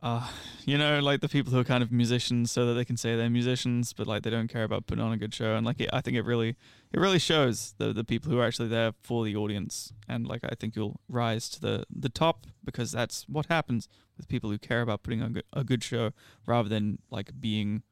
uh, 0.02 0.28
you 0.66 0.78
know, 0.78 1.00
like 1.00 1.22
the 1.22 1.30
people 1.30 1.52
who 1.52 1.60
are 1.60 1.64
kind 1.64 1.84
of 1.84 1.92
musicians 1.92 2.52
so 2.52 2.66
that 2.68 2.74
they 2.74 2.86
can 2.86 2.98
say 2.98 3.16
they're 3.16 3.30
musicians, 3.30 3.94
but 3.94 4.08
like 4.08 4.24
they 4.24 4.30
don't 4.30 4.48
care 4.48 4.64
about 4.64 4.88
putting 4.88 5.04
on 5.04 5.12
a 5.12 5.18
good 5.18 5.34
show. 5.34 5.56
And 5.56 5.66
like 5.66 5.82
it, 5.82 5.90
I 5.92 6.02
think 6.02 6.16
it 6.16 6.24
really 6.24 6.56
it 6.94 7.00
really 7.00 7.20
shows 7.20 7.76
the 7.78 7.92
the 7.92 8.04
people 8.04 8.32
who 8.32 8.40
are 8.40 8.46
actually 8.46 8.70
there 8.70 8.94
for 9.02 9.26
the 9.26 9.36
audience. 9.36 9.92
And 10.08 10.26
like 10.26 10.42
I 10.44 10.56
think 10.60 10.76
you'll 10.76 11.00
rise 11.10 11.50
to 11.50 11.62
the 11.62 11.86
the 11.94 12.10
top 12.10 12.48
because 12.64 12.92
that's 12.92 13.28
what 13.28 13.48
happens 13.48 13.90
with 14.18 14.28
people 14.28 14.50
who 14.50 14.58
care 14.58 14.82
about 14.82 15.04
putting 15.04 15.22
on 15.22 15.28
a 15.28 15.34
good, 15.34 15.46
a 15.54 15.64
good 15.64 15.84
show 15.84 16.12
rather 16.46 16.70
than 16.70 17.00
like 17.12 17.32
being, 17.40 17.84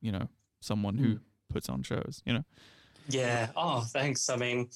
you 0.00 0.12
know, 0.12 0.28
someone 0.60 0.98
who 0.98 1.18
puts 1.48 1.68
on 1.68 1.82
shows. 1.82 2.22
You 2.24 2.34
know. 2.34 2.44
Yeah. 3.08 3.48
Oh, 3.56 3.80
thanks. 3.92 4.28
I 4.30 4.36
mean, 4.36 4.68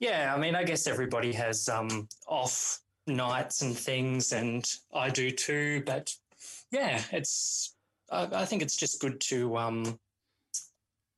yeah. 0.00 0.32
I 0.34 0.38
mean, 0.38 0.54
I 0.54 0.64
guess 0.64 0.86
everybody 0.86 1.32
has 1.32 1.68
um, 1.68 2.08
off 2.26 2.80
nights 3.06 3.62
and 3.62 3.76
things, 3.76 4.32
and 4.32 4.64
I 4.94 5.10
do 5.10 5.30
too. 5.30 5.82
But 5.84 6.14
yeah, 6.70 7.02
it's. 7.12 7.74
I, 8.10 8.28
I 8.42 8.44
think 8.44 8.62
it's 8.62 8.76
just 8.76 9.00
good 9.00 9.20
to, 9.22 9.56
um, 9.56 9.98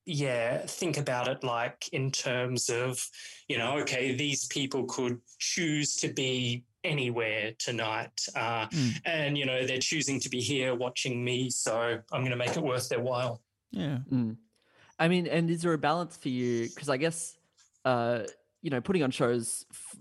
yeah, 0.06 0.58
think 0.66 0.98
about 0.98 1.28
it 1.28 1.42
like 1.42 1.88
in 1.92 2.10
terms 2.10 2.68
of, 2.68 3.04
you 3.48 3.56
know, 3.58 3.78
okay, 3.78 4.14
these 4.14 4.46
people 4.46 4.84
could 4.84 5.18
choose 5.38 5.96
to 5.96 6.12
be 6.12 6.62
anywhere 6.84 7.52
tonight, 7.58 8.26
uh, 8.36 8.66
Mm. 8.68 9.00
and 9.06 9.38
you 9.38 9.46
know 9.46 9.66
they're 9.66 9.78
choosing 9.78 10.20
to 10.20 10.28
be 10.28 10.40
here 10.40 10.74
watching 10.74 11.24
me, 11.24 11.48
so 11.50 11.98
I'm 12.12 12.20
going 12.20 12.30
to 12.30 12.36
make 12.36 12.56
it 12.56 12.62
worth 12.62 12.88
their 12.90 13.00
while. 13.00 13.40
Yeah. 13.70 13.98
Mm. 14.12 14.36
I 14.98 15.08
mean, 15.08 15.26
and 15.26 15.50
is 15.50 15.62
there 15.62 15.72
a 15.72 15.78
balance 15.78 16.16
for 16.16 16.28
you? 16.28 16.68
Because 16.68 16.88
I 16.88 16.96
guess, 16.96 17.36
uh, 17.84 18.20
you 18.62 18.70
know, 18.70 18.80
putting 18.80 19.02
on 19.02 19.10
shows 19.10 19.66
f- 19.70 19.96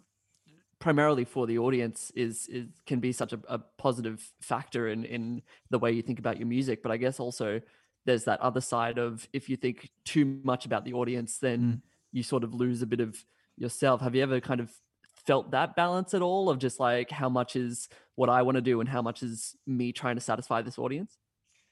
primarily 0.79 1.25
for 1.25 1.47
the 1.47 1.57
audience 1.57 2.11
is 2.15 2.47
is 2.47 2.67
can 2.85 2.99
be 2.99 3.11
such 3.11 3.33
a, 3.33 3.39
a 3.47 3.59
positive 3.77 4.21
factor 4.41 4.87
in 4.87 5.05
in 5.05 5.41
the 5.69 5.79
way 5.79 5.91
you 5.91 6.01
think 6.01 6.19
about 6.19 6.37
your 6.37 6.47
music. 6.47 6.83
But 6.83 6.91
I 6.91 6.97
guess 6.97 7.19
also 7.19 7.61
there's 8.05 8.25
that 8.25 8.39
other 8.41 8.61
side 8.61 8.97
of 8.97 9.27
if 9.33 9.49
you 9.49 9.55
think 9.55 9.89
too 10.05 10.39
much 10.43 10.65
about 10.65 10.85
the 10.85 10.93
audience, 10.93 11.37
then 11.37 11.81
you 12.11 12.21
sort 12.21 12.43
of 12.43 12.53
lose 12.53 12.81
a 12.81 12.85
bit 12.85 12.99
of 12.99 13.23
yourself. 13.57 14.01
Have 14.01 14.15
you 14.15 14.21
ever 14.21 14.39
kind 14.39 14.59
of 14.59 14.71
felt 15.25 15.51
that 15.51 15.75
balance 15.75 16.13
at 16.13 16.21
all 16.21 16.49
of 16.49 16.59
just 16.59 16.79
like 16.79 17.09
how 17.09 17.29
much 17.29 17.55
is 17.55 17.87
what 18.15 18.29
I 18.29 18.41
want 18.41 18.55
to 18.55 18.61
do 18.61 18.79
and 18.79 18.89
how 18.89 19.01
much 19.01 19.23
is 19.23 19.55
me 19.65 19.91
trying 19.91 20.15
to 20.15 20.21
satisfy 20.21 20.61
this 20.61 20.77
audience? 20.77 21.17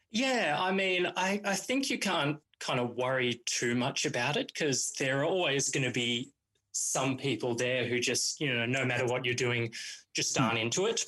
Yeah, 0.09 0.57
I 0.59 0.71
mean, 0.71 1.11
I, 1.15 1.41
I 1.45 1.55
think 1.55 1.89
you 1.89 1.99
can't 1.99 2.37
kind 2.61 2.79
of 2.79 2.95
worry 2.95 3.41
too 3.45 3.75
much 3.75 4.05
about 4.05 4.37
it 4.37 4.47
because 4.47 4.93
there 4.97 5.19
are 5.19 5.25
always 5.25 5.69
going 5.69 5.83
to 5.83 5.91
be 5.91 6.31
some 6.71 7.17
people 7.17 7.53
there 7.53 7.85
who 7.85 7.99
just, 7.99 8.39
you 8.39 8.53
know, 8.53 8.65
no 8.65 8.85
matter 8.85 9.05
what 9.05 9.25
you're 9.25 9.33
doing, 9.33 9.73
just 10.15 10.39
aren't 10.39 10.57
into 10.57 10.85
it. 10.85 11.03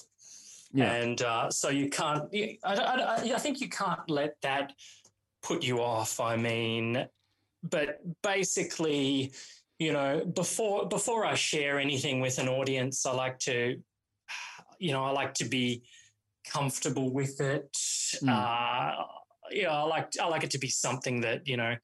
Yeah. 0.73 0.91
And 0.91 1.21
uh, 1.21 1.49
so 1.49 1.69
you 1.69 1.89
can't, 1.89 2.23
I, 2.33 2.75
I, 2.75 3.33
I 3.33 3.39
think 3.39 3.61
you 3.61 3.69
can't 3.69 4.09
let 4.09 4.35
that 4.41 4.73
put 5.41 5.63
you 5.63 5.81
off. 5.81 6.19
I 6.19 6.35
mean, 6.35 7.07
but 7.61 8.01
basically, 8.23 9.31
you 9.79 9.93
know, 9.93 10.25
before 10.25 10.87
before 10.87 11.25
I 11.25 11.35
share 11.35 11.79
anything 11.79 12.19
with 12.19 12.39
an 12.39 12.49
audience, 12.49 13.05
I 13.05 13.13
like 13.13 13.39
to 13.39 13.81
you 14.83 14.91
know, 14.91 15.03
I 15.03 15.11
like 15.11 15.33
to 15.35 15.45
be 15.45 15.83
comfortable 16.45 17.09
with 17.09 17.39
it. 17.39 17.71
Mm. 18.21 18.29
Uh, 18.29 19.05
you 19.51 19.63
know, 19.63 19.71
I 19.71 19.83
like 19.83 20.13
I 20.21 20.27
like 20.27 20.43
it 20.43 20.51
to 20.51 20.59
be 20.59 20.69
something 20.69 21.21
that 21.21 21.47
you 21.47 21.57
know 21.57 21.75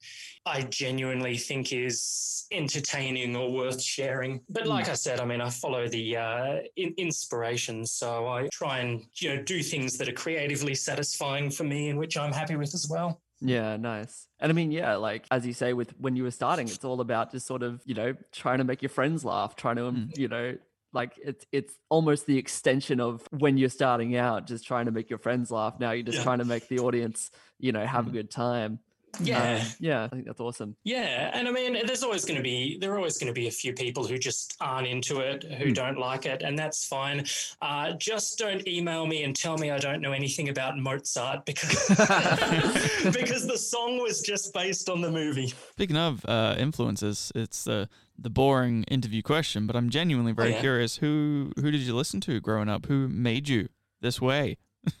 I 0.46 0.62
genuinely 0.62 1.36
think 1.36 1.72
is 1.72 2.46
entertaining 2.50 3.36
or 3.36 3.52
worth 3.52 3.82
sharing. 3.82 4.40
But 4.48 4.66
like 4.66 4.88
I 4.88 4.94
said, 4.94 5.20
I 5.20 5.24
mean, 5.24 5.40
I 5.40 5.50
follow 5.50 5.88
the 5.88 6.16
uh, 6.16 6.56
in- 6.76 6.94
inspiration, 6.96 7.86
so 7.86 8.26
I 8.28 8.48
try 8.52 8.80
and 8.80 9.04
you 9.20 9.34
know 9.34 9.42
do 9.42 9.62
things 9.62 9.98
that 9.98 10.08
are 10.08 10.12
creatively 10.12 10.74
satisfying 10.74 11.50
for 11.50 11.64
me 11.64 11.90
and 11.90 11.98
which 11.98 12.16
I'm 12.16 12.32
happy 12.32 12.56
with 12.56 12.74
as 12.74 12.88
well. 12.88 13.20
Yeah, 13.40 13.76
nice. 13.76 14.26
And 14.38 14.50
I 14.50 14.52
mean, 14.52 14.70
yeah, 14.70 14.96
like 14.96 15.24
as 15.30 15.46
you 15.46 15.54
say, 15.54 15.72
with 15.72 15.98
when 15.98 16.14
you 16.14 16.24
were 16.24 16.30
starting, 16.30 16.68
it's 16.68 16.84
all 16.84 17.00
about 17.00 17.32
just 17.32 17.46
sort 17.46 17.62
of, 17.62 17.80
you 17.86 17.94
know, 17.94 18.14
trying 18.32 18.58
to 18.58 18.64
make 18.64 18.82
your 18.82 18.90
friends 18.90 19.24
laugh, 19.24 19.56
trying 19.56 19.76
to, 19.76 19.86
um, 19.86 20.10
you 20.14 20.28
know, 20.28 20.56
like 20.92 21.12
it's 21.22 21.44
it's 21.52 21.74
almost 21.88 22.26
the 22.26 22.36
extension 22.38 23.00
of 23.00 23.26
when 23.30 23.56
you're 23.58 23.68
starting 23.68 24.16
out, 24.16 24.46
just 24.46 24.66
trying 24.66 24.86
to 24.86 24.92
make 24.92 25.08
your 25.10 25.18
friends 25.18 25.50
laugh. 25.50 25.78
Now 25.78 25.92
you're 25.92 26.04
just 26.04 26.18
Yeah. 26.18 26.24
trying 26.24 26.38
to 26.38 26.44
make 26.44 26.68
the 26.68 26.78
audience, 26.80 27.30
you 27.58 27.72
know, 27.72 27.84
have 27.86 28.06
a 28.08 28.10
good 28.10 28.30
time. 28.30 28.80
Yeah. 29.18 29.54
Um, 29.56 29.66
yeah, 29.80 30.04
I 30.04 30.08
think 30.08 30.24
that's 30.24 30.38
awesome. 30.40 30.76
Yeah, 30.84 31.32
and 31.34 31.48
I 31.48 31.50
mean, 31.50 31.84
there's 31.84 32.04
always 32.04 32.24
going 32.24 32.36
to 32.36 32.42
be 32.44 32.78
there 32.80 32.92
are 32.92 32.96
always 32.96 33.18
going 33.18 33.26
to 33.26 33.38
be 33.38 33.48
a 33.48 33.50
few 33.50 33.72
people 33.72 34.06
who 34.06 34.16
just 34.18 34.56
aren't 34.60 34.86
into 34.86 35.18
it, 35.18 35.42
who 35.42 35.66
Hmm. 35.66 35.72
don't 35.72 35.98
like 35.98 36.26
it, 36.26 36.42
and 36.42 36.56
that's 36.56 36.86
fine. 36.86 37.24
Uh, 37.60 37.92
just 37.94 38.38
don't 38.38 38.66
email 38.68 39.06
me 39.06 39.24
and 39.24 39.34
tell 39.34 39.58
me 39.58 39.72
I 39.72 39.78
don't 39.78 40.00
know 40.00 40.12
anything 40.12 40.48
about 40.48 40.78
Mozart 40.78 41.44
because 41.44 41.88
because 43.12 43.46
the 43.46 43.58
song 43.58 43.98
was 44.00 44.20
just 44.22 44.54
based 44.54 44.88
on 44.88 45.00
the 45.00 45.10
movie. 45.10 45.52
Speaking 45.72 45.96
of 45.96 46.24
uh, 46.26 46.54
influences, 46.58 47.32
it's 47.34 47.64
the 47.64 47.88
the 48.20 48.30
boring 48.30 48.84
interview 48.84 49.22
question, 49.22 49.66
but 49.66 49.76
I'm 49.76 49.90
genuinely 49.90 50.32
very 50.32 50.52
yeah. 50.52 50.60
curious. 50.60 50.96
Who 50.96 51.52
who 51.56 51.70
did 51.70 51.80
you 51.80 51.94
listen 51.94 52.20
to 52.22 52.40
growing 52.40 52.68
up? 52.68 52.86
Who 52.86 53.08
made 53.08 53.48
you 53.48 53.68
this 54.00 54.20
way? 54.20 54.56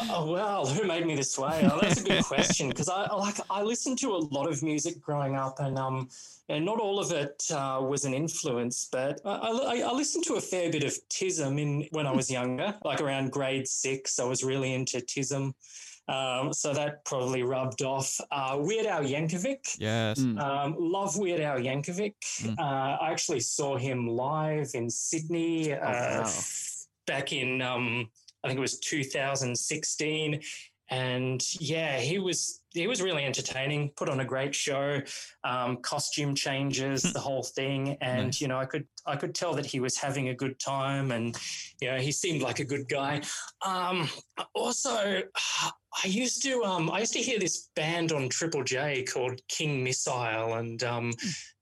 Oh 0.00 0.30
well, 0.30 0.64
who 0.64 0.86
made 0.86 1.06
me 1.06 1.16
this 1.16 1.36
way? 1.36 1.68
Oh, 1.70 1.80
that's 1.80 2.00
a 2.00 2.04
good 2.04 2.24
question 2.24 2.68
because 2.68 2.88
I 2.88 3.04
I 3.04 3.16
like 3.16 3.40
I 3.50 3.62
listened 3.62 3.98
to 3.98 4.14
a 4.14 4.18
lot 4.18 4.48
of 4.48 4.62
music 4.62 5.00
growing 5.00 5.34
up, 5.34 5.58
and 5.58 5.76
um, 5.76 6.08
and 6.48 6.64
not 6.64 6.78
all 6.78 7.00
of 7.00 7.10
it 7.10 7.42
uh, 7.52 7.80
was 7.82 8.04
an 8.04 8.14
influence, 8.14 8.88
but 8.92 9.20
I, 9.24 9.30
I, 9.30 9.80
I 9.80 9.92
listened 9.92 10.24
to 10.26 10.34
a 10.34 10.40
fair 10.40 10.70
bit 10.70 10.84
of 10.84 10.96
Tism 11.08 11.60
in 11.60 11.88
when 11.90 12.06
I 12.06 12.12
was 12.12 12.30
younger, 12.30 12.76
like 12.84 13.00
around 13.00 13.32
grade 13.32 13.66
six. 13.66 14.20
I 14.20 14.24
was 14.24 14.44
really 14.44 14.72
into 14.72 14.98
Tism, 14.98 15.52
um, 16.08 16.52
so 16.52 16.72
that 16.72 17.04
probably 17.04 17.42
rubbed 17.42 17.82
off. 17.82 18.18
Uh, 18.30 18.56
Weird 18.58 18.86
Al 18.86 19.02
Yankovic. 19.02 19.76
Yes. 19.78 20.18
Mm. 20.18 20.40
Um, 20.40 20.76
love 20.78 21.16
Weird 21.18 21.40
Al 21.40 21.58
Yankovic. 21.58 22.14
Mm. 22.40 22.58
Uh, 22.58 22.96
I 23.00 23.10
actually 23.10 23.40
saw 23.40 23.76
him 23.76 24.08
live 24.08 24.70
in 24.74 24.88
Sydney 24.88 25.72
uh, 25.72 26.22
wow. 26.22 26.30
back 27.06 27.32
in, 27.32 27.60
um, 27.60 28.08
I 28.42 28.48
think 28.48 28.58
it 28.58 28.60
was 28.60 28.78
2016. 28.80 30.40
And 30.90 31.60
yeah, 31.60 31.98
he 31.98 32.18
was 32.18 32.62
he 32.78 32.86
was 32.86 33.02
really 33.02 33.24
entertaining. 33.24 33.90
Put 33.96 34.08
on 34.08 34.20
a 34.20 34.24
great 34.24 34.54
show, 34.54 35.00
um, 35.44 35.78
costume 35.78 36.34
changes, 36.34 37.02
the 37.02 37.20
whole 37.20 37.42
thing, 37.42 37.96
and 38.00 38.26
Nice. 38.26 38.40
you 38.40 38.48
know 38.48 38.58
I 38.58 38.64
could 38.66 38.86
I 39.06 39.16
could 39.16 39.34
tell 39.34 39.54
that 39.54 39.66
he 39.66 39.80
was 39.80 39.96
having 39.96 40.28
a 40.28 40.34
good 40.34 40.58
time, 40.58 41.12
and 41.12 41.36
you 41.80 41.90
know 41.90 41.98
he 41.98 42.12
seemed 42.12 42.42
like 42.42 42.60
a 42.60 42.64
good 42.64 42.88
guy. 42.88 43.22
Um, 43.64 44.08
also, 44.54 45.22
I 46.04 46.06
used 46.06 46.42
to 46.42 46.62
um, 46.64 46.90
I 46.90 47.00
used 47.00 47.12
to 47.14 47.20
hear 47.20 47.38
this 47.38 47.70
band 47.74 48.12
on 48.12 48.28
Triple 48.28 48.64
J 48.64 49.04
called 49.04 49.40
King 49.48 49.82
Missile, 49.82 50.54
and 50.54 50.82
um, 50.84 51.12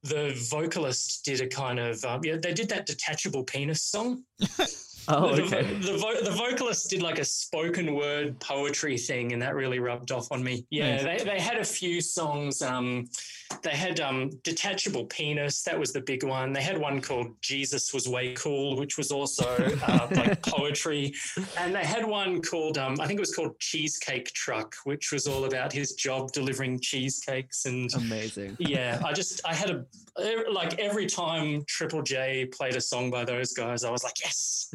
the 0.02 0.34
vocalist 0.50 1.24
did 1.24 1.40
a 1.40 1.48
kind 1.48 1.78
of 1.78 2.04
um, 2.04 2.20
yeah 2.24 2.36
they 2.40 2.52
did 2.52 2.68
that 2.68 2.86
detachable 2.86 3.44
penis 3.44 3.82
song. 3.82 4.24
Oh, 5.16 5.34
the, 5.36 5.42
okay. 5.44 5.62
the, 5.62 5.96
vo- 5.98 6.20
the 6.20 6.32
vocalist 6.32 6.90
did 6.90 7.00
like 7.00 7.18
a 7.20 7.24
spoken 7.24 7.94
word 7.94 8.38
poetry 8.40 8.98
thing, 8.98 9.32
and 9.32 9.40
that 9.40 9.54
really 9.54 9.78
rubbed 9.78 10.10
off 10.10 10.32
on 10.32 10.42
me. 10.42 10.66
Yeah, 10.70 11.02
they, 11.02 11.22
they 11.24 11.40
had 11.40 11.58
a 11.58 11.64
few 11.64 12.00
songs. 12.00 12.60
Um, 12.60 13.08
they 13.62 13.70
had 13.70 14.00
um, 14.00 14.30
Detachable 14.42 15.04
Penis, 15.06 15.62
that 15.62 15.78
was 15.78 15.92
the 15.92 16.00
big 16.00 16.24
one. 16.24 16.52
They 16.52 16.62
had 16.62 16.78
one 16.78 17.00
called 17.00 17.34
Jesus 17.40 17.92
Was 17.94 18.08
Way 18.08 18.34
Cool, 18.34 18.76
which 18.76 18.96
was 18.96 19.10
also 19.10 19.46
uh, 19.86 20.08
like 20.14 20.42
poetry. 20.42 21.14
And 21.58 21.74
they 21.74 21.84
had 21.84 22.06
one 22.06 22.42
called, 22.42 22.78
um, 22.78 22.96
I 23.00 23.06
think 23.06 23.18
it 23.18 23.20
was 23.20 23.34
called 23.34 23.58
Cheesecake 23.60 24.32
Truck, 24.32 24.74
which 24.84 25.12
was 25.12 25.26
all 25.26 25.44
about 25.44 25.72
his 25.72 25.92
job 25.94 26.32
delivering 26.32 26.80
cheesecakes. 26.80 27.66
And 27.66 27.92
Amazing. 27.94 28.56
yeah, 28.58 29.00
I 29.04 29.12
just, 29.12 29.40
I 29.46 29.54
had 29.54 29.70
a, 29.70 29.84
like 30.50 30.78
every 30.78 31.06
time 31.06 31.64
Triple 31.66 32.02
J 32.02 32.46
played 32.46 32.74
a 32.74 32.80
song 32.80 33.10
by 33.10 33.24
those 33.24 33.52
guys, 33.52 33.84
I 33.84 33.90
was 33.90 34.02
like, 34.02 34.18
yes. 34.20 34.72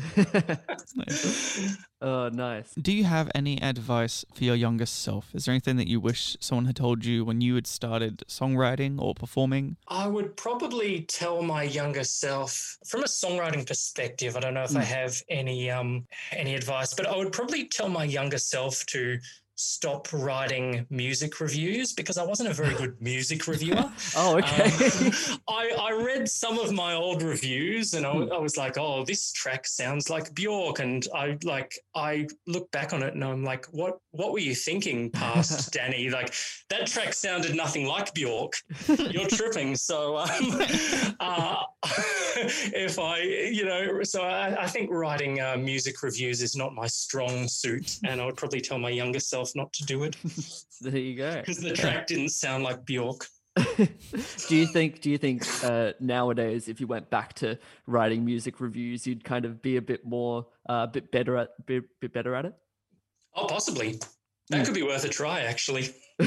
oh, 2.02 2.30
nice. 2.30 2.74
Do 2.76 2.92
you 2.92 3.04
have 3.04 3.30
any 3.34 3.62
advice 3.62 4.24
for 4.34 4.44
your 4.44 4.56
younger 4.56 4.86
self? 4.86 5.34
Is 5.34 5.46
there 5.46 5.54
anything 5.54 5.78
that 5.78 5.88
you 5.88 6.00
wish 6.00 6.38
someone 6.40 6.66
had 6.66 6.76
told 6.76 7.04
you 7.06 7.26
when 7.26 7.42
you 7.42 7.56
had 7.56 7.68
started 7.68 8.24
songwriting 8.28 8.61
or 9.00 9.14
performing? 9.14 9.78
I 9.88 10.08
would 10.08 10.36
probably 10.38 11.02
tell 11.02 11.42
my 11.42 11.64
younger 11.64 12.04
self 12.04 12.78
from 12.86 13.02
a 13.02 13.08
songwriting 13.08 13.66
perspective. 13.66 14.36
I 14.36 14.40
don't 14.40 14.54
know 14.54 14.64
if 14.64 14.76
I 14.76 14.84
have 14.84 15.22
any 15.30 15.70
um 15.70 16.08
any 16.32 16.56
advice, 16.56 16.94
but 16.94 17.08
I 17.08 17.16
would 17.18 17.32
probably 17.32 17.66
tell 17.66 17.90
my 17.90 18.04
younger 18.04 18.38
self 18.38 18.86
to 18.88 19.20
stop 19.62 20.12
writing 20.12 20.86
music 20.90 21.40
reviews 21.40 21.94
because 21.94 22.18
I 22.18 22.24
wasn't 22.24 22.50
a 22.50 22.54
very 22.54 22.74
good 22.74 22.96
music 23.02 23.48
reviewer. 23.48 23.92
Oh, 24.16 24.40
okay. 24.40 24.64
Um, 24.64 25.12
I, 25.48 25.72
I 25.80 25.92
read 26.04 26.28
some 26.28 26.58
of 26.58 26.72
my 26.72 26.94
old 26.94 27.22
reviews 27.22 27.94
and 27.94 28.06
I, 28.06 28.12
I 28.12 28.40
was 28.40 28.58
like, 28.58 28.78
oh, 28.78 29.06
this 29.06 29.32
track 29.32 29.68
sounds 29.68 30.10
like 30.10 30.34
Bjork. 30.34 30.80
And 30.80 31.08
I 31.14 31.38
like 31.44 31.78
I 31.94 32.28
look 32.48 32.72
back 32.72 32.92
on 32.92 33.04
it 33.04 33.14
and 33.14 33.24
I'm 33.24 33.44
like, 33.44 33.66
what 33.68 34.00
what 34.12 34.34
were 34.34 34.40
you 34.40 34.54
thinking 34.56 35.10
past 35.10 35.72
Danny? 35.74 36.10
Like 36.10 36.34
that 36.70 36.88
track 36.88 37.14
sounded 37.14 37.56
nothing 37.56 37.86
like 37.86 38.14
Bjork. 38.14 38.54
You're 38.88 39.28
tripping. 39.28 39.76
So 39.76 40.18
um, 40.18 40.28
uh, 41.20 41.64
if 41.86 43.00
I, 43.00 43.20
you 43.20 43.66
know, 43.66 44.04
so 44.04 44.24
I, 44.24 44.64
I 44.64 44.68
think 44.68 44.90
writing 44.92 45.42
uh, 45.42 45.58
music 45.58 46.04
reviews 46.04 46.42
is 46.42 46.56
not 46.56 46.74
my 46.74 46.88
strong 46.88 47.48
suit, 47.48 47.98
and 48.06 48.22
I 48.22 48.26
would 48.26 48.38
probably 48.38 48.62
tell 48.62 48.78
my 48.78 48.90
younger 48.90 49.20
self 49.20 49.52
not 49.56 49.72
to 49.74 49.86
do 49.86 50.04
it 50.04 50.16
there 50.82 50.98
you 50.98 51.16
go. 51.16 51.40
because 51.40 51.60
the 51.60 51.72
track 51.72 52.08
didn't 52.08 52.30
sound 52.30 52.64
like 52.64 52.86
Bjork. 52.86 53.28
do 54.48 54.56
you 54.56 54.66
think 54.66 55.02
do 55.02 55.10
you 55.10 55.18
think 55.18 55.46
uh, 55.66 55.92
nowadays 56.00 56.70
if 56.70 56.80
you 56.80 56.88
went 56.88 57.10
back 57.10 57.34
to 57.34 57.60
writing 57.86 58.24
music 58.24 58.62
reviews 58.62 59.06
you'd 59.06 59.26
kind 59.26 59.44
of 59.44 59.62
be 59.62 59.76
a 59.76 59.82
bit 59.82 60.06
more 60.06 60.48
uh, 60.70 60.86
a 60.86 60.88
bit 60.88 61.12
better 61.12 61.36
at 61.36 61.50
bit, 61.66 61.84
bit 62.00 62.14
better 62.14 62.34
at 62.34 62.46
it 62.46 62.54
Oh, 63.36 63.48
possibly. 63.48 64.00
That 64.50 64.66
could 64.66 64.76
be 64.76 64.84
worth 64.84 65.06
a 65.06 65.10
try, 65.10 65.42
actually. 65.42 65.90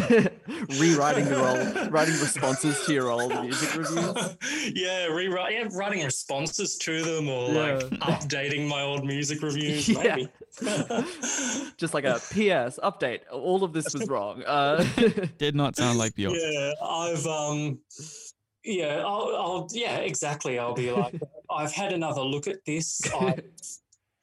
rewriting 0.80 1.26
your 1.28 1.46
old 1.46 1.92
writing 1.92 2.14
responses 2.14 2.84
to 2.84 2.92
your 2.92 3.10
old 3.12 3.30
music 3.42 3.76
reviews 3.76 4.36
yeah, 4.74 5.06
rewrite, 5.06 5.52
yeah, 5.52 5.68
writing 5.72 6.04
responses 6.04 6.76
to 6.78 7.02
them 7.04 7.28
or 7.28 7.48
like 7.50 7.78
updating 8.00 8.66
my 8.66 8.82
old 8.82 9.04
music 9.04 9.40
reviews, 9.40 9.88
Yeah. 9.88 10.16
maybe. 10.16 10.28
just 11.76 11.94
like 11.94 12.04
a 12.04 12.14
ps 12.14 12.78
update 12.82 13.20
all 13.30 13.62
of 13.62 13.72
this 13.72 13.92
was 13.94 14.08
wrong 14.08 14.42
uh, 14.44 14.84
Did 15.38 15.54
not 15.54 15.76
sound 15.76 15.98
like 15.98 16.16
Bjork. 16.16 16.34
yeah, 16.36 16.72
I've 16.84 17.24
um, 17.26 17.78
yeah, 18.64 19.02
I'll, 19.06 19.36
I'll, 19.36 19.68
yeah, 19.72 19.98
exactly. 19.98 20.58
I'll 20.58 20.74
be 20.74 20.90
like, 20.90 21.14
I've 21.50 21.70
had 21.72 21.92
another 21.92 22.22
look 22.22 22.48
at 22.48 22.64
this. 22.64 23.00
I've 23.14 23.42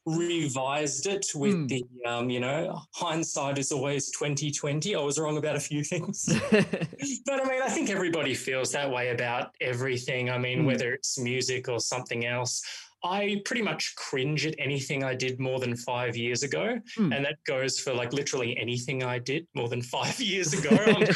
revised 0.06 1.06
it 1.08 1.26
with 1.36 1.54
Hmm. 1.54 1.68
the 1.68 1.86
um, 2.06 2.30
you 2.30 2.40
know, 2.40 2.82
hindsight 2.96 3.58
is 3.58 3.72
always 3.72 4.12
twenty 4.12 4.52
twenty. 4.52 4.96
I 4.96 5.00
was 5.02 5.20
wrong 5.20 5.38
about 5.38 5.56
a 5.56 5.60
few 5.60 5.84
things. 5.84 6.28
But 7.26 7.42
I 7.42 7.50
mean, 7.50 7.62
I 7.62 7.70
think 7.70 7.90
everybody 7.90 8.34
feels 8.34 8.72
that 8.74 8.90
way 8.92 9.10
about 9.10 9.56
everything. 9.62 10.30
I 10.30 10.38
mean, 10.38 10.64
Mm. 10.64 10.66
whether 10.66 10.94
it's 10.94 11.18
music 11.20 11.70
or 11.70 11.80
something 11.80 12.26
else. 12.26 12.62
I 13.04 13.42
pretty 13.46 13.64
much 13.64 13.96
cringe 13.96 14.46
at 14.46 14.54
anything 14.60 15.04
I 15.04 15.16
did 15.16 15.40
more 15.40 15.60
than 15.60 15.76
five 15.76 16.16
years 16.16 16.44
ago. 16.44 16.80
Mm. 17.00 17.16
And 17.16 17.26
that 17.26 17.44
goes 17.46 17.80
for 17.80 17.94
like 17.96 18.14
literally 18.14 18.56
anything 18.60 19.04
I 19.04 19.18
did 19.18 19.48
more 19.56 19.70
than 19.70 19.82
five 19.82 20.20
years 20.32 20.54
ago. 20.54 20.78
I'm 20.78 21.08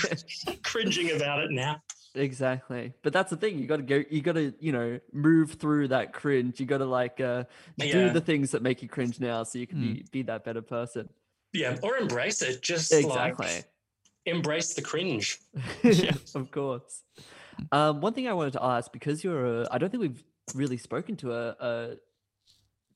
cringing 0.64 1.12
about 1.16 1.42
it 1.44 1.52
now. 1.52 1.82
Exactly 2.16 2.94
but 3.04 3.12
that's 3.14 3.30
the 3.30 3.38
thing 3.38 3.58
you 3.60 3.68
got 3.68 3.78
to 3.78 3.84
go 3.84 4.04
you 4.10 4.22
got 4.22 4.34
to 4.36 4.54
you 4.60 4.72
know 4.72 5.00
move 5.12 5.54
through 5.54 5.88
that 5.88 6.14
cringe 6.14 6.60
you 6.60 6.66
got 6.66 6.80
to 6.80 6.86
like 6.86 7.20
uh 7.20 7.44
do 7.78 7.86
Yeah. 7.88 8.10
the 8.14 8.22
things 8.22 8.52
that 8.52 8.62
make 8.62 8.82
you 8.82 8.88
cringe 8.90 9.20
now 9.20 9.44
so 9.44 9.60
you 9.60 9.68
can 9.68 9.78
Mm. 9.80 9.82
be 9.82 10.06
be 10.12 10.22
that 10.24 10.44
better 10.44 10.62
person 10.62 11.10
Yeah. 11.54 11.78
Or 11.84 11.98
embrace 11.98 12.42
it. 12.42 12.62
Just 12.62 12.92
exactly 12.92 13.46
like 13.48 13.66
embrace 14.26 14.74
the 14.74 14.82
cringe. 14.82 15.40
yeah. 15.84 16.14
of 16.36 16.52
course. 16.52 17.04
Um, 17.72 18.02
one 18.02 18.14
thing 18.14 18.28
I 18.28 18.34
wanted 18.34 18.54
to 18.54 18.64
ask 18.64 18.92
because 18.92 19.24
you're, 19.24 19.62
a, 19.62 19.68
I 19.72 19.78
don't 19.78 19.90
think 19.90 20.02
we've 20.02 20.24
really 20.54 20.78
spoken 20.78 21.16
to 21.18 21.32
a, 21.34 21.56
a 21.60 21.96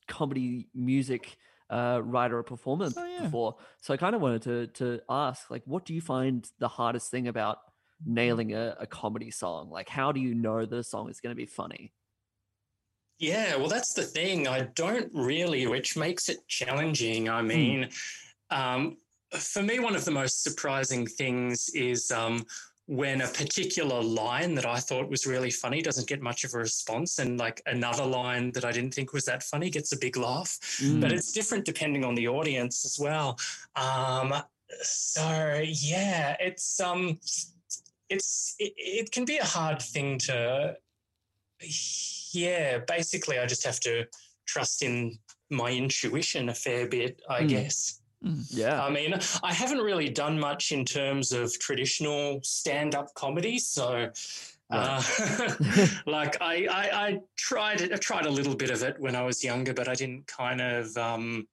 comedy 0.08 0.68
music 0.74 1.36
uh, 1.70 2.00
writer 2.02 2.36
or 2.38 2.42
performer 2.42 2.88
Oh, 2.96 3.06
yeah. 3.06 3.22
before, 3.24 3.56
so 3.80 3.94
I 3.94 3.96
kind 3.96 4.14
of 4.14 4.20
wanted 4.20 4.42
to 4.42 4.66
to 4.84 5.00
ask, 5.08 5.50
like, 5.50 5.62
what 5.66 5.84
do 5.84 5.94
you 5.94 6.00
find 6.00 6.48
the 6.58 6.68
hardest 6.68 7.10
thing 7.10 7.28
about 7.28 7.58
nailing 8.04 8.54
a, 8.54 8.76
a 8.80 8.86
comedy 8.86 9.30
song? 9.30 9.70
Like, 9.70 9.88
how 9.88 10.12
do 10.12 10.20
you 10.20 10.34
know 10.34 10.64
the 10.66 10.82
song 10.82 11.10
is 11.10 11.20
going 11.20 11.34
to 11.34 11.36
be 11.36 11.46
funny? 11.46 11.92
Yeah, 13.18 13.56
well, 13.56 13.68
that's 13.68 13.92
the 13.92 14.02
thing. 14.02 14.48
I 14.48 14.62
don't 14.74 15.10
really, 15.12 15.66
which 15.66 15.96
makes 15.96 16.30
it 16.30 16.38
challenging. 16.48 17.28
I 17.28 17.42
mean, 17.42 17.90
um, 18.48 18.96
for 19.34 19.62
me, 19.62 19.78
one 19.78 19.94
of 19.94 20.06
the 20.06 20.10
most 20.10 20.42
surprising 20.42 21.06
things 21.06 21.68
is 21.74 22.10
um, 22.10 22.46
when 22.86 23.20
a 23.20 23.28
particular 23.28 24.02
line 24.02 24.54
that 24.54 24.64
I 24.64 24.80
thought 24.80 25.10
was 25.10 25.26
really 25.26 25.50
funny 25.50 25.82
doesn't 25.82 26.08
get 26.08 26.22
much 26.22 26.44
of 26.44 26.54
a 26.54 26.58
response, 26.58 27.18
and 27.18 27.38
like 27.38 27.60
another 27.66 28.06
line 28.06 28.52
that 28.52 28.64
I 28.64 28.72
didn't 28.72 28.94
think 28.94 29.12
was 29.12 29.26
that 29.26 29.42
funny 29.42 29.68
gets 29.68 29.92
a 29.92 29.98
big 29.98 30.16
laugh. 30.16 30.58
But 30.80 31.10
Mm. 31.10 31.12
it's 31.12 31.32
different 31.32 31.66
depending 31.66 32.06
on 32.06 32.14
the 32.14 32.26
audience 32.26 32.86
as 32.86 32.98
well. 32.98 33.38
Um, 33.76 34.34
so 34.80 35.62
yeah, 35.62 36.36
it's 36.40 36.80
um, 36.80 37.20
it's 38.10 38.54
it, 38.58 38.72
it 38.76 39.12
can 39.12 39.24
be 39.24 39.38
a 39.38 39.44
hard 39.44 39.80
thing 39.80 40.18
to. 40.18 40.76
Yeah, 42.32 42.78
basically, 42.86 43.38
I 43.38 43.46
just 43.46 43.64
have 43.64 43.80
to 43.80 44.04
trust 44.46 44.82
in 44.82 45.18
my 45.50 45.70
intuition 45.70 46.48
a 46.48 46.54
fair 46.54 46.86
bit, 46.86 47.20
I 47.28 47.42
Mm. 47.42 47.48
guess. 47.48 48.00
Yeah. 48.50 48.82
I 48.84 48.90
mean, 48.90 49.14
I 49.42 49.52
haven't 49.52 49.78
really 49.80 50.08
done 50.10 50.38
much 50.38 50.72
in 50.72 50.84
terms 50.84 51.32
of 51.32 51.58
traditional 51.58 52.40
stand-up 52.42 53.12
comedy, 53.14 53.58
so 53.58 54.10
uh, 54.70 55.02
like 56.06 56.40
I, 56.40 56.66
I, 56.70 57.06
I 57.08 57.18
tried 57.36 57.80
it, 57.80 57.92
I 57.92 57.96
tried 57.96 58.26
a 58.26 58.30
little 58.30 58.54
bit 58.54 58.70
of 58.70 58.82
it 58.82 58.98
when 59.00 59.16
I 59.16 59.22
was 59.22 59.42
younger, 59.42 59.72
but 59.74 59.88
I 59.88 59.94
didn't 59.94 60.26
kind 60.26 60.60
of 60.60 60.96
um, 60.96 61.48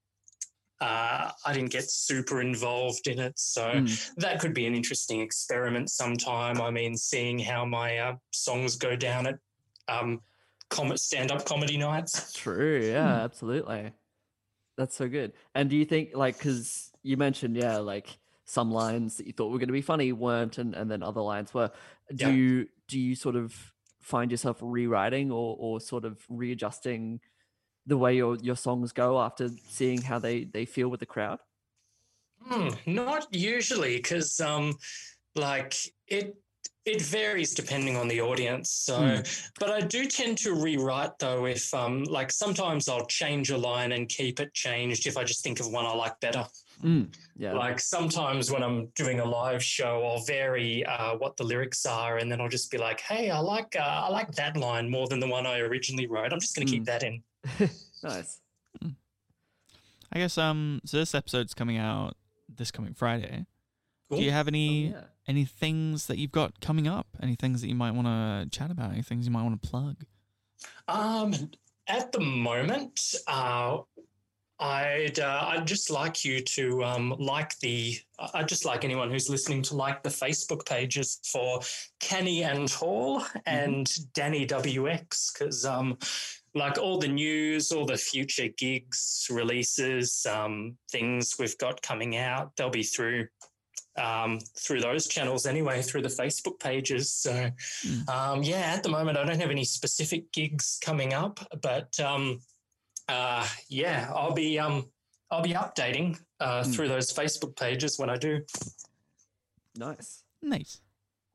uh, 0.79 1.31
I 1.45 1.53
didn't 1.53 1.71
get 1.71 1.89
super 1.89 2.41
involved 2.41 3.07
in 3.07 3.19
it. 3.19 3.37
So 3.39 3.63
Mm. 3.71 4.15
that 4.17 4.39
could 4.39 4.53
be 4.53 4.67
an 4.67 4.75
interesting 4.75 5.21
experiment 5.21 5.89
sometime. 5.89 6.61
I 6.61 6.69
mean, 6.71 6.95
seeing 6.95 7.39
how 7.39 7.65
my 7.65 7.97
uh, 7.97 8.15
songs 8.31 8.75
go 8.75 8.95
down 8.95 9.25
at 9.27 9.39
um, 9.87 10.21
com- 10.69 10.95
stand-up 10.97 11.45
comedy 11.45 11.77
nights. 11.77 12.33
True. 12.33 12.81
Yeah, 12.85 13.23
absolutely. 13.23 13.91
That's 14.77 14.95
so 14.95 15.07
good. 15.07 15.33
And 15.55 15.69
do 15.69 15.75
you 15.75 15.85
think, 15.85 16.11
like, 16.13 16.37
because 16.37 16.91
you 17.01 17.17
mentioned, 17.17 17.55
yeah, 17.57 17.77
like 17.77 18.17
some 18.45 18.71
lines 18.71 19.17
that 19.17 19.25
you 19.27 19.33
thought 19.33 19.51
were 19.51 19.57
going 19.57 19.67
to 19.69 19.73
be 19.73 19.81
funny 19.81 20.11
weren't, 20.13 20.57
and, 20.59 20.75
and 20.75 20.91
then 20.91 21.01
other 21.01 21.21
lines 21.21 21.53
were. 21.53 21.71
Do 22.13 22.25
Yeah. 22.25 22.31
you 22.31 22.67
do 22.87 22.99
you 22.99 23.15
sort 23.15 23.35
of 23.35 23.73
find 23.99 24.29
yourself 24.31 24.57
rewriting 24.61 25.31
or 25.31 25.57
or 25.59 25.81
sort 25.81 26.05
of 26.05 26.23
readjusting 26.29 27.19
the 27.88 27.97
way 27.97 28.15
your 28.15 28.36
your 28.38 28.56
songs 28.56 28.91
go 28.91 29.19
after 29.19 29.50
seeing 29.69 30.02
how 30.04 30.19
they 30.19 30.43
they 30.43 30.65
feel 30.65 30.89
with 30.89 31.00
the 31.00 31.06
crowd? 31.06 31.39
Hmm, 32.43 32.69
not 32.86 33.28
usually, 33.34 33.97
because 33.97 34.39
um, 34.39 34.76
like 35.36 35.76
it 36.08 36.36
it 36.86 37.02
varies 37.02 37.54
depending 37.54 37.97
on 37.97 38.08
the 38.08 38.21
audience. 38.21 38.69
So, 38.71 39.21
but 39.60 39.69
I 39.69 39.82
do 39.82 40.06
tend 40.06 40.38
to 40.39 40.54
rewrite 40.54 41.19
though. 41.19 41.45
If 41.45 41.73
um, 41.73 42.04
like 42.04 42.32
sometimes 42.32 42.88
I'll 42.88 43.06
change 43.08 43.50
a 43.52 43.58
line 43.58 43.91
and 43.91 44.08
keep 44.08 44.39
it 44.39 44.54
changed 44.54 45.08
if 45.08 45.17
I 45.17 45.23
just 45.26 45.43
think 45.43 45.60
of 45.60 45.67
one 45.67 45.86
I 45.86 45.93
like 45.93 46.17
better. 46.21 46.45
Mm, 46.82 47.13
yeah. 47.36 47.54
Like 47.54 47.80
sometimes 47.80 48.52
when 48.52 48.63
I'm 48.63 48.86
doing 48.95 49.19
a 49.19 49.26
live 49.26 49.63
show, 49.63 50.06
I'll 50.06 50.23
vary 50.23 50.86
uh, 50.86 51.17
what 51.17 51.36
the 51.36 51.43
lyrics 51.43 51.86
are, 51.86 52.17
and 52.19 52.32
then 52.32 52.39
I'll 52.39 52.50
just 52.50 52.71
be 52.71 52.78
like, 52.78 53.02
"Hey, 53.02 53.32
I 53.32 53.39
like 53.39 53.76
uh, 53.76 54.06
I 54.06 54.10
like 54.10 54.32
that 54.34 54.56
line 54.56 54.89
more 54.89 55.08
than 55.08 55.19
the 55.19 55.28
one 55.28 55.45
I 55.45 55.60
originally 55.60 56.08
wrote. 56.08 56.32
I'm 56.32 56.39
just 56.39 56.56
going 56.56 56.65
to 56.67 56.71
keep 56.71 56.84
Mm. 56.84 56.91
that 56.91 57.04
in." 57.04 57.23
nice. 58.03 58.39
I 60.12 60.19
guess 60.19 60.38
um 60.38 60.81
so 60.86 60.97
this 60.97 61.13
episode's 61.13 61.53
coming 61.53 61.77
out 61.77 62.15
this 62.47 62.71
coming 62.71 62.93
Friday. 62.93 63.45
Cool. 64.10 64.19
Do 64.19 64.23
you 64.23 64.31
have 64.31 64.47
Oh, 64.47 64.49
any 64.49 64.88
yeah. 64.89 65.01
any 65.27 65.43
things 65.45 66.07
that 66.07 66.17
you've 66.17 66.31
got 66.31 66.62
coming 66.62 66.88
up? 66.88 67.07
Any 67.21 67.36
things 67.36 67.62
that 67.62 67.67
you 67.67 67.75
might 67.75 67.91
want 67.91 68.07
to 68.07 68.57
chat 68.57 68.71
about? 68.71 68.91
Any 68.91 69.01
things 69.01 69.25
you 69.25 69.31
might 69.31 69.43
want 69.43 69.62
to 69.62 69.67
plug? 69.69 70.05
Um, 70.88 71.33
at 71.88 72.12
the 72.12 72.19
moment, 72.21 73.15
uh, 73.27 73.79
I'd 74.60 75.19
uh, 75.19 75.45
I'd 75.49 75.67
just 75.67 75.89
like 75.91 76.23
you 76.25 76.41
to 76.41 76.83
um, 76.83 77.15
like 77.19 77.57
the. 77.60 77.97
I'd 78.33 78.47
just 78.47 78.65
like 78.65 78.83
anyone 78.83 79.12
who's 79.12 79.29
listening 79.29 79.62
to 79.63 79.75
like 79.75 80.01
the 80.01 80.10
Facebook 80.10 80.65
pages 80.65 81.19
for 81.31 81.60
Kenny 81.99 82.43
and 82.43 82.69
Hall 82.69 83.23
and 83.45 83.88
Danny 84.13 84.47
WX 84.47 85.33
because 85.33 85.65
um, 85.65 85.97
like 86.57 86.77
all 86.77 86.97
the 86.97 87.07
news, 87.07 87.71
all 87.71 87.85
the 87.85 87.97
future 87.97 88.47
gigs, 88.57 89.27
releases, 89.29 90.25
um, 90.25 90.75
things 90.91 91.35
we've 91.39 91.57
got 91.57 91.81
coming 91.81 92.17
out, 92.17 92.55
they'll 92.55 92.69
be 92.69 92.83
through. 92.83 93.27
Um, 93.99 94.37
through 94.59 94.81
those 94.81 95.07
channels 95.07 95.47
anyway, 95.47 95.81
through 95.81 96.03
the 96.03 96.07
Facebook 96.07 96.59
pages. 96.59 97.11
So, 97.11 97.49
um, 98.07 98.43
yeah, 98.43 98.73
at 98.75 98.83
the 98.83 98.89
moment, 98.89 99.17
I 99.17 99.25
don't 99.25 99.39
have 99.39 99.49
any 99.49 99.63
specific 99.65 100.31
gigs 100.31 100.77
coming 100.83 101.15
up, 101.15 101.39
but 101.63 101.99
um, 101.99 102.39
uh, 103.09 103.47
yeah, 103.69 104.11
I'll 104.13 104.35
be 104.35 104.59
um, 104.59 104.91
I'll 105.31 105.41
be 105.41 105.53
updating 105.53 106.15
uh, 106.39 106.61
Mm. 106.63 106.75
through 106.75 106.89
those 106.89 107.11
Facebook 107.11 107.55
pages 107.55 107.97
when 107.97 108.11
I 108.11 108.17
do. 108.17 108.41
Nice. 109.75 110.23
Nice. 110.43 110.79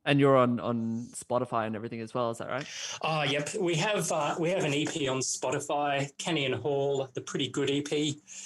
And 0.05 0.19
you're 0.19 0.37
on 0.37 0.59
on 0.59 1.07
Spotify 1.15 1.67
and 1.67 1.77
everything 1.77 2.01
as 2.01 2.13
well. 2.13 2.31
Is 2.31 2.39
that 2.39 2.49
right? 2.49 2.67
Oh, 3.03 3.23
yep, 3.23 3.51
we 3.61 3.77
have 3.77 4.11
uh, 4.11 4.35
we 4.39 4.51
have 4.51 4.65
an 4.65 4.75
EP 4.75 5.09
on 5.09 5.21
Spotify, 5.21 6.11
Kenny 6.19 6.45
and 6.45 6.55
Hall, 6.57 7.09
the 7.15 7.21
pretty 7.21 7.49
good 7.49 7.71
EP, 7.71 7.85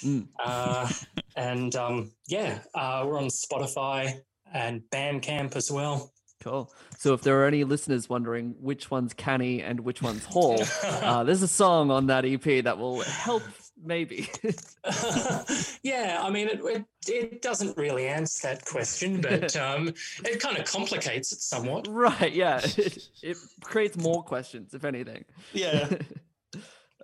Mm. 0.03 0.27
uh, 0.43 0.87
and 1.35 1.75
um, 1.75 2.11
yeah, 2.27 2.59
uh, 2.75 3.03
we're 3.07 3.17
on 3.17 3.29
Spotify 3.29 4.21
and 4.53 4.81
Bandcamp 4.91 5.55
as 5.55 5.71
well. 5.71 6.11
Cool. 6.43 6.71
So 6.99 7.13
if 7.15 7.23
there 7.23 7.41
are 7.41 7.47
any 7.47 7.63
listeners 7.63 8.07
wondering 8.07 8.55
which 8.59 8.91
one's 8.91 9.13
Canny 9.13 9.63
and 9.63 9.79
which 9.79 10.03
one's 10.03 10.23
Hall, 10.25 10.61
uh, 10.83 11.23
there's 11.23 11.41
a 11.41 11.47
song 11.47 11.89
on 11.89 12.05
that 12.07 12.23
EP 12.23 12.63
that 12.63 12.77
will 12.77 13.01
help 13.01 13.41
maybe. 13.83 14.29
yeah, 15.83 16.21
I 16.23 16.29
mean, 16.29 16.47
it, 16.47 16.61
it, 16.63 16.85
it 17.07 17.41
doesn't 17.41 17.77
really 17.77 18.07
answer 18.07 18.49
that 18.49 18.65
question, 18.65 19.21
but 19.21 19.55
um, 19.57 19.93
it 20.25 20.39
kind 20.39 20.57
of 20.57 20.65
complicates 20.65 21.31
it 21.31 21.41
somewhat. 21.41 21.87
right, 21.89 22.33
yeah. 22.33 22.59
It, 22.63 23.07
it 23.23 23.37
creates 23.61 23.97
more 23.97 24.23
questions, 24.23 24.73
if 24.73 24.85
anything. 24.85 25.25
Yeah. 25.53 25.89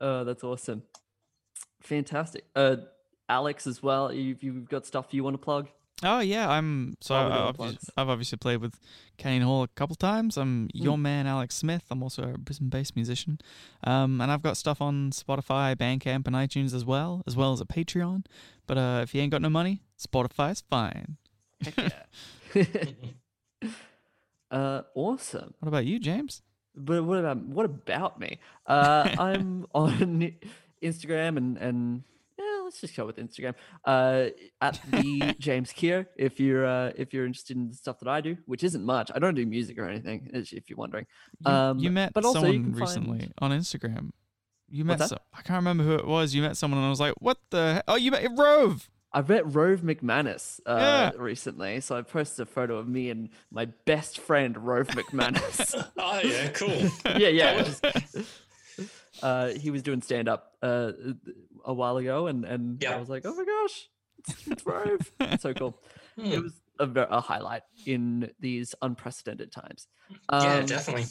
oh, 0.01 0.23
that's 0.23 0.43
awesome. 0.43 0.83
Fantastic. 1.81 2.45
Uh 2.55 2.77
Alex 3.29 3.67
as 3.67 3.81
well, 3.81 4.13
you've, 4.13 4.43
you've 4.43 4.69
got 4.69 4.85
stuff 4.85 5.07
you 5.11 5.23
want 5.23 5.33
to 5.33 5.37
plug? 5.37 5.69
Oh 6.03 6.19
yeah, 6.19 6.49
I'm 6.49 6.97
so 6.99 7.15
I, 7.15 7.23
doing 7.23 7.33
I've, 7.33 7.55
plugs. 7.55 7.89
I've 7.95 8.09
obviously 8.09 8.37
played 8.37 8.57
with 8.57 8.79
Kane 9.17 9.41
Hall 9.41 9.63
a 9.63 9.67
couple 9.69 9.95
times. 9.95 10.37
I'm 10.37 10.69
your 10.73 10.97
man 10.97 11.27
Alex 11.27 11.55
Smith. 11.55 11.83
I'm 11.89 12.03
also 12.03 12.23
a 12.23 12.37
Brisbane-based 12.37 12.95
musician, 12.95 13.39
um, 13.83 14.19
and 14.19 14.31
I've 14.31 14.41
got 14.41 14.57
stuff 14.57 14.81
on 14.81 15.11
Spotify, 15.11 15.75
Bandcamp, 15.75 16.27
and 16.27 16.35
iTunes 16.35 16.73
as 16.73 16.83
well, 16.83 17.23
as 17.25 17.35
well 17.35 17.53
as 17.53 17.61
a 17.61 17.65
Patreon. 17.65 18.25
But 18.67 18.77
uh, 18.77 18.99
if 19.03 19.15
you 19.15 19.21
ain't 19.21 19.31
got 19.31 19.41
no 19.41 19.49
money, 19.49 19.81
Spotify's 19.99 20.63
fine. 20.69 21.17
Heck 21.63 21.95
yeah. 22.53 22.63
uh 24.51 24.81
awesome. 24.95 25.53
What 25.59 25.67
about 25.69 25.85
you, 25.85 25.99
James? 25.99 26.41
But 26.75 27.03
what 27.03 27.19
about 27.19 27.37
what 27.37 27.65
about 27.65 28.19
me? 28.19 28.39
Uh, 28.65 29.09
I'm 29.19 29.67
on 29.73 30.33
Instagram 30.81 31.37
and 31.37 31.57
and 31.57 32.03
yeah, 32.03 32.12
let's 32.73 32.81
just 32.81 32.95
go 32.95 33.05
with 33.05 33.17
Instagram. 33.17 33.53
Uh, 33.85 34.29
at 34.61 34.79
the 34.89 35.35
James 35.39 35.71
Keir. 35.71 36.07
If 36.17 36.39
you're 36.39 36.65
uh, 36.65 36.91
if 36.95 37.13
you're 37.13 37.25
interested 37.25 37.55
in 37.55 37.69
the 37.69 37.75
stuff 37.75 37.99
that 37.99 38.07
I 38.09 38.21
do, 38.21 38.37
which 38.45 38.63
isn't 38.63 38.83
much. 38.83 39.11
I 39.13 39.19
don't 39.19 39.35
do 39.35 39.45
music 39.45 39.77
or 39.77 39.87
anything. 39.87 40.29
If 40.33 40.51
if 40.53 40.69
you're 40.69 40.77
wondering. 40.77 41.05
You, 41.45 41.51
Um, 41.51 41.79
you 41.79 41.91
met 41.91 42.13
but 42.13 42.25
also 42.25 42.39
you 42.39 42.53
someone 42.53 42.71
can 42.73 42.81
recently 42.81 43.19
find- 43.19 43.33
on 43.39 43.51
Instagram. 43.51 44.11
You 44.69 44.85
met 44.85 44.99
What's 44.99 45.09
so, 45.11 45.15
that? 45.15 45.21
I 45.37 45.41
can't 45.43 45.57
remember 45.57 45.83
who 45.83 45.93
it 45.95 46.07
was. 46.07 46.33
You 46.33 46.41
met 46.41 46.57
someone 46.57 46.79
and 46.79 46.87
I 46.87 46.89
was 46.89 46.99
like, 46.99 47.13
"What 47.19 47.37
the? 47.51 47.83
Oh, 47.87 47.95
you 47.95 48.09
met 48.11 48.27
Rove." 48.37 48.89
I 49.15 49.21
met 49.21 49.53
Rove 49.53 49.81
McManus 49.81 50.59
uh, 50.65 50.77
Yeah. 50.79 51.11
recently, 51.21 51.79
so 51.81 51.95
I 51.95 52.01
posted 52.01 52.47
a 52.47 52.49
photo 52.49 52.77
of 52.77 52.87
me 52.87 53.11
and 53.11 53.29
my 53.51 53.65
best 53.85 54.17
friend 54.19 54.57
Rove 54.57 54.87
McManus. 54.87 55.75
oh, 55.97 56.19
yeah, 56.23 56.47
cool. 56.49 56.89
yeah, 57.19 57.27
yeah. 57.27 57.61
just- 57.61 57.85
uh, 59.21 59.49
he 59.49 59.69
was 59.69 59.83
doing 59.83 60.01
stand 60.01 60.27
up 60.27 60.53
uh, 60.63 60.93
a 61.65 61.73
while 61.73 61.97
ago, 61.97 62.27
and 62.27 62.45
and 62.45 62.83
I 62.85 62.97
was 62.99 63.09
like, 63.09 63.23
oh 63.25 63.33
my 63.35 63.45
gosh, 63.45 63.89
it's, 64.47 64.65
Rove. 64.65 65.11
So 65.39 65.53
cool. 65.53 65.79
Hmm. 66.17 66.25
It 66.25 66.43
was 66.43 66.53
a, 66.79 66.89
a 67.09 67.21
highlight 67.21 67.61
in 67.85 68.31
these 68.39 68.73
unprecedented 68.81 69.51
times. 69.51 69.87
yeah, 70.31 70.55
Um, 70.55 70.65
definitely. 70.65 71.05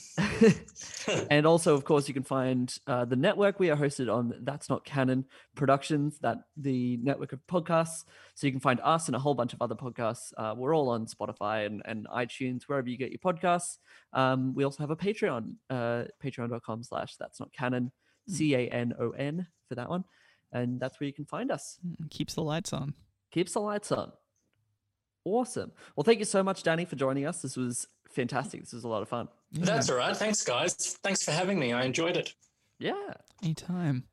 and 1.30 1.46
also, 1.46 1.74
of 1.74 1.84
course, 1.84 2.08
you 2.08 2.14
can 2.14 2.24
find 2.24 2.74
uh, 2.86 3.04
the 3.04 3.16
network. 3.16 3.60
We 3.60 3.70
are 3.70 3.76
hosted 3.76 4.12
on 4.12 4.32
That's 4.42 4.68
Not 4.68 4.84
Canon 4.84 5.24
Productions, 5.54 6.18
that 6.20 6.38
the 6.56 6.98
network 6.98 7.32
of 7.32 7.40
podcasts. 7.46 8.04
So 8.34 8.46
you 8.46 8.52
can 8.52 8.60
find 8.60 8.80
us 8.82 9.06
and 9.06 9.16
a 9.16 9.18
whole 9.20 9.34
bunch 9.34 9.52
of 9.52 9.62
other 9.62 9.74
podcasts. 9.74 10.32
Uh, 10.36 10.54
we're 10.56 10.74
all 10.74 10.88
on 10.88 11.06
Spotify 11.06 11.66
and, 11.66 11.82
and 11.84 12.06
iTunes, 12.08 12.64
wherever 12.64 12.88
you 12.88 12.96
get 12.98 13.10
your 13.10 13.18
podcasts. 13.18 13.78
Um, 14.12 14.54
we 14.54 14.64
also 14.64 14.82
have 14.82 14.90
a 14.90 14.96
Patreon, 14.96 15.54
uh, 15.70 16.04
patreon.com 16.22 16.82
slash 16.82 17.16
That's 17.16 17.38
Not 17.40 17.52
Canon, 17.52 17.92
C 18.28 18.54
A 18.54 18.68
N 18.68 18.94
O 19.00 19.10
N 19.10 19.46
for 19.68 19.74
that 19.76 19.88
one. 19.88 20.04
And 20.52 20.78
that's 20.78 21.00
where 21.00 21.06
you 21.06 21.12
can 21.12 21.24
find 21.24 21.50
us. 21.50 21.78
Mm, 21.86 22.10
keeps 22.10 22.34
the 22.34 22.42
lights 22.42 22.72
on. 22.72 22.94
Keeps 23.30 23.52
the 23.54 23.60
lights 23.60 23.90
on. 23.90 24.12
Awesome. 25.24 25.72
Well, 25.96 26.04
thank 26.04 26.18
you 26.18 26.24
so 26.24 26.42
much, 26.42 26.62
Danny, 26.62 26.84
for 26.84 26.96
joining 26.96 27.26
us. 27.26 27.42
This 27.42 27.56
was 27.56 27.86
fantastic. 28.10 28.60
This 28.60 28.72
was 28.72 28.84
a 28.84 28.88
lot 28.88 29.02
of 29.02 29.08
fun. 29.08 29.28
That's 29.52 29.88
all 29.88 29.96
right. 29.96 30.16
Thanks, 30.16 30.42
guys. 30.42 30.74
Thanks 31.02 31.24
for 31.24 31.30
having 31.30 31.58
me. 31.58 31.72
I 31.72 31.84
enjoyed 31.84 32.16
it. 32.16 32.34
Yeah. 32.78 33.14
Anytime. 33.42 34.04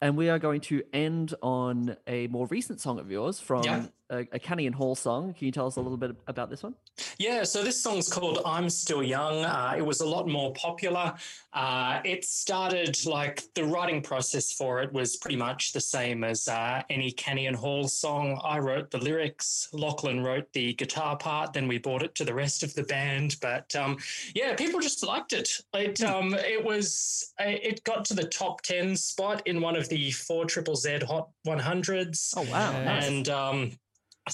And 0.00 0.16
we 0.16 0.28
are 0.28 0.38
going 0.38 0.60
to 0.62 0.82
end 0.92 1.34
on 1.42 1.96
a 2.06 2.28
more 2.28 2.46
recent 2.46 2.80
song 2.80 3.00
of 3.00 3.10
yours 3.10 3.40
from 3.40 3.64
Yeah. 3.64 3.86
a, 4.10 4.18
a 4.32 4.38
Canny 4.38 4.66
and 4.66 4.74
Hall 4.74 4.94
song. 4.94 5.34
Can 5.34 5.46
you 5.46 5.52
tell 5.52 5.66
us 5.66 5.74
a 5.74 5.80
little 5.80 5.96
bit 5.98 6.12
about 6.28 6.50
this 6.50 6.62
one? 6.62 6.74
Yeah, 7.18 7.42
so 7.44 7.62
this 7.64 7.80
song's 7.82 8.08
called 8.12 8.40
I'm 8.46 8.70
Still 8.70 9.02
Young. 9.02 9.44
Uh, 9.44 9.74
it 9.76 9.84
was 9.84 10.00
a 10.00 10.06
lot 10.06 10.28
more 10.28 10.52
popular. 10.54 11.14
Uh, 11.52 12.00
it 12.04 12.24
started 12.24 13.04
like 13.06 13.42
the 13.54 13.64
writing 13.64 14.00
process 14.00 14.52
for 14.52 14.80
it 14.82 14.92
was 14.92 15.16
pretty 15.16 15.36
much 15.36 15.72
the 15.72 15.80
same 15.80 16.22
as 16.22 16.48
uh, 16.48 16.82
any 16.90 17.10
Canny 17.12 17.46
and 17.46 17.56
Hall 17.56 17.88
song. 17.88 18.40
I 18.44 18.58
wrote 18.60 18.90
the 18.92 18.98
lyrics, 18.98 19.68
Lachlan 19.72 20.22
wrote 20.22 20.52
the 20.52 20.74
guitar 20.74 21.16
part, 21.16 21.52
then 21.52 21.66
we 21.66 21.78
brought 21.78 22.02
it 22.02 22.14
to 22.16 22.24
the 22.24 22.34
rest 22.34 22.62
of 22.62 22.72
the 22.74 22.84
band. 22.84 23.36
But 23.40 23.74
um, 23.74 23.96
yeah, 24.34 24.54
people 24.54 24.78
just 24.80 25.04
liked 25.04 25.32
it. 25.32 25.50
It 25.74 26.02
um, 26.02 26.34
it 26.34 26.64
was 26.64 27.32
it 27.40 27.82
got 27.84 28.04
to 28.06 28.14
the 28.14 28.24
top 28.26 28.62
ten 28.62 28.94
spot 28.96 29.42
in 29.46 29.60
one 29.60 29.74
of 29.76 29.87
the 29.88 30.10
four 30.10 30.44
triple 30.44 30.76
Z 30.76 31.00
Hot 31.06 31.28
100s. 31.46 32.34
Oh, 32.36 32.42
wow. 32.50 32.72
Nice. 32.82 33.06
And 33.08 33.28
um, 33.28 33.72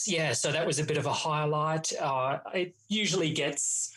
yeah, 0.07 0.33
so 0.33 0.51
that 0.53 0.67
was 0.67 0.79
a 0.79 0.85
bit 0.85 0.97
of 0.97 1.07
a 1.07 1.13
highlight. 1.13 1.93
Uh, 2.01 2.39
it 2.53 2.75
usually 2.89 3.33
gets 3.33 3.93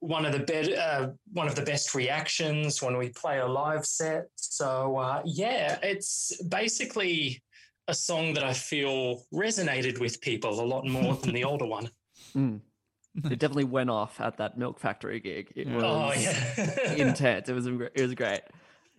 one 0.00 0.24
of 0.24 0.32
the 0.32 0.40
be- 0.40 0.76
uh, 0.76 1.08
one 1.32 1.46
of 1.46 1.54
the 1.54 1.62
best 1.62 1.94
reactions 1.94 2.82
when 2.82 2.96
we 2.96 3.08
play 3.10 3.38
a 3.38 3.46
live 3.46 3.86
set. 3.86 4.24
So 4.36 4.96
uh, 4.98 5.22
yeah, 5.24 5.78
it's 5.82 6.42
basically 6.42 7.42
a 7.88 7.94
song 7.94 8.34
that 8.34 8.44
I 8.44 8.52
feel 8.52 9.24
resonated 9.32 9.98
with 10.00 10.20
people 10.20 10.60
a 10.60 10.66
lot 10.66 10.86
more 10.86 11.14
than 11.16 11.32
the 11.34 11.44
older 11.50 11.66
one. 11.66 11.88
Mm. 12.36 12.60
It 13.24 13.38
definitely 13.38 13.64
went 13.64 13.90
off 13.90 14.20
at 14.20 14.38
that 14.38 14.56
Milk 14.56 14.78
Factory 14.80 15.20
gig. 15.20 15.52
It 15.54 15.68
was 15.74 15.84
Oh 15.84 16.12
yeah. 16.18 16.92
intense. 16.96 17.48
It 17.48 17.54
was 17.54 17.66
it 17.66 18.00
was 18.00 18.14
great. 18.14 18.40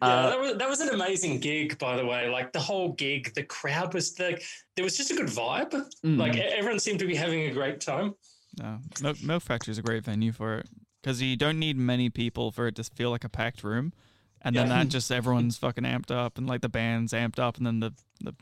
Yeah, 0.02 0.08
Uh, 0.08 0.30
that 0.32 0.40
was 0.40 0.58
that 0.58 0.70
was 0.70 0.80
an 0.82 0.90
amazing 0.90 1.40
gig, 1.40 1.78
by 1.78 1.96
the 1.98 2.06
way. 2.06 2.30
Like 2.30 2.52
the 2.52 2.60
whole 2.60 2.94
gig, 2.94 3.34
the 3.36 3.44
crowd 3.44 3.94
was 3.94 4.14
the 4.16 4.42
there 4.76 4.84
was 4.84 4.98
just 4.98 5.12
a 5.12 5.16
good 5.16 5.28
vibe. 5.28 5.72
mm. 6.04 6.18
Like 6.18 6.36
everyone 6.36 6.80
seemed 6.80 7.00
to 7.00 7.06
be 7.08 7.16
having 7.16 7.42
a 7.44 7.52
great 7.52 7.80
time. 7.80 8.16
No, 8.60 8.80
Milk, 9.02 9.22
Milk 9.24 9.44
Factory 9.44 9.72
is 9.72 9.78
a 9.78 9.82
great 9.82 10.04
venue 10.04 10.32
for 10.32 10.58
it 10.60 10.70
because 11.02 11.22
you 11.22 11.36
don't 11.36 11.58
need 11.60 11.78
many 11.78 12.10
people 12.10 12.52
for 12.52 12.68
it 12.68 12.76
to 12.76 12.84
feel 12.84 13.10
like 13.12 13.24
a 13.24 13.30
packed 13.30 13.64
room, 13.64 13.94
and 14.42 14.56
then 14.56 14.68
Yeah. 14.68 14.84
that 14.84 14.90
just 14.90 15.12
everyone's 15.12 15.58
fucking 15.58 15.84
amped 15.86 16.12
up 16.12 16.38
and 16.38 16.48
like 16.48 16.62
the 16.62 16.70
band's 16.70 17.14
amped 17.14 17.40
up 17.40 17.58
and 17.58 17.66
then 17.66 17.80
the 17.80 17.94
the 18.22 18.34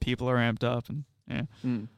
people 0.00 0.28
are 0.28 0.36
amped 0.36 0.64
up 0.64 0.88
and 0.88 1.04
yeah. 1.28 1.42
Mm. 1.64 1.88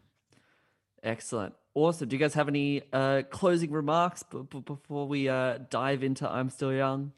Excellent. 1.02 1.54
Awesome. 1.74 2.08
Do 2.08 2.16
you 2.16 2.20
guys 2.20 2.34
have 2.34 2.48
any 2.48 2.82
uh, 2.92 3.22
closing 3.30 3.70
remarks 3.70 4.22
b- 4.22 4.42
b- 4.50 4.60
before 4.60 5.06
we 5.06 5.28
uh, 5.28 5.58
dive 5.70 6.02
into 6.02 6.28
I'm 6.30 6.48
Still 6.50 6.72
Young? 6.72 7.12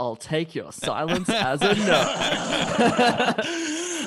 I'll 0.00 0.16
take 0.16 0.54
your 0.54 0.72
silence 0.72 1.28
as 1.30 1.62
a 1.62 1.74
no. 1.74 2.04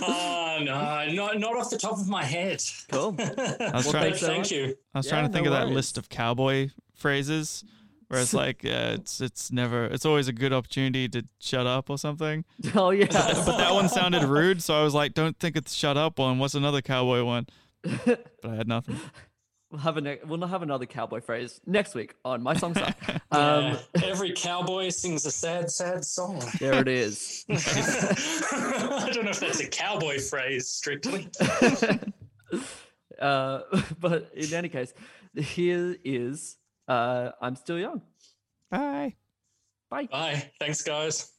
oh 0.02 0.60
no, 0.62 1.06
not 1.14 1.40
not 1.40 1.56
off 1.58 1.70
the 1.70 1.78
top 1.78 1.94
of 2.00 2.08
my 2.08 2.24
head. 2.24 2.62
cool. 2.92 3.12
was 3.18 3.28
well, 3.40 3.82
trying- 3.84 4.14
thank, 4.14 4.16
thank 4.18 4.52
you. 4.52 4.76
I 4.94 5.00
was 5.00 5.06
Yeah, 5.06 5.12
trying 5.12 5.28
to 5.28 5.34
think 5.34 5.46
no 5.46 5.54
of 5.54 5.60
that 5.60 5.74
list 5.74 5.98
of 5.98 6.10
cowboy 6.10 6.70
phrases 6.96 7.64
where 8.10 8.22
it's 8.22 8.34
like 8.34 8.64
uh, 8.66 8.96
it's 9.00 9.20
it's 9.22 9.52
never 9.52 9.86
it's 9.86 10.06
always 10.06 10.28
a 10.28 10.34
good 10.34 10.54
opportunity 10.54 11.08
to 11.10 11.24
shut 11.40 11.68
up 11.68 11.90
or 11.90 11.98
something. 11.98 12.46
Oh, 12.76 12.92
yeah. 12.92 13.06
But 13.08 13.58
that 13.58 13.74
one 13.74 13.90
sounded 13.90 14.24
rude, 14.24 14.62
so 14.64 14.80
I 14.80 14.84
was 14.84 14.94
like, 14.94 15.14
don't 15.14 15.38
think 15.40 15.56
it's 15.58 15.74
shut 15.74 15.98
up 15.98 16.20
one. 16.20 16.40
What's 16.40 16.56
another 16.56 16.82
cowboy 16.82 17.24
one? 17.24 17.48
But 17.84 18.26
I 18.44 18.56
had 18.56 18.68
nothing. 18.68 18.98
We'll 19.70 19.82
have, 19.82 19.98
a 19.98 20.02
ne- 20.02 20.20
we'll 20.26 20.38
not 20.38 20.50
have 20.50 20.64
another 20.64 20.86
cowboy 20.86 21.20
phrase 21.20 21.60
next 21.66 21.94
week 21.94 22.16
on 22.24 22.42
My 22.42 22.56
Songs 22.56 22.80
Suck. 22.80 22.96
Um, 23.32 23.64
Yeah, 23.96 24.06
every 24.06 24.32
cowboy 24.32 24.88
sings 24.90 25.26
a 25.26 25.32
sad, 25.32 25.70
sad 25.70 26.06
song. 26.06 26.42
There 26.62 26.76
it 26.76 26.88
is. 26.88 27.44
I 27.50 29.10
don't 29.14 29.26
know 29.26 29.32
if 29.32 29.42
that's 29.42 29.60
a 29.60 29.68
cowboy 29.68 30.20
phrase 30.20 30.70
strictly. 30.70 31.28
uh, 33.22 33.60
but 34.00 34.32
in 34.34 34.54
any 34.54 34.70
case, 34.70 34.94
here 35.36 35.98
is 36.06 36.56
uh, 36.88 37.32
I'm 37.42 37.58
Still 37.58 37.78
Young. 37.80 38.02
Bye. 38.72 39.16
Bye. 39.90 40.06
Bye. 40.06 40.52
Thanks, 40.62 40.82
guys. 40.84 41.34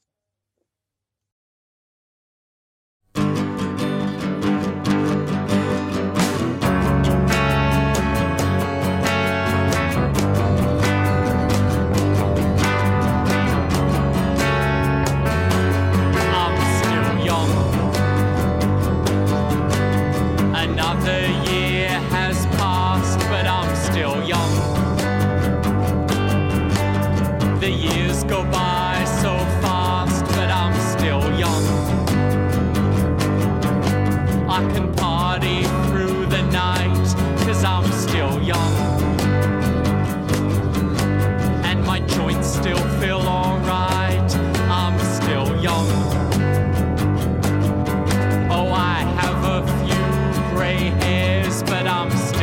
Hairs, 50.79 51.63
but 51.63 51.87
I'm 51.87 52.11
still 52.11 52.38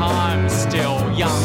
I'm 0.00 0.48
still 0.48 1.10
young. 1.12 1.42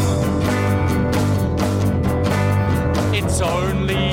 It's 3.13 3.41
only 3.41 4.12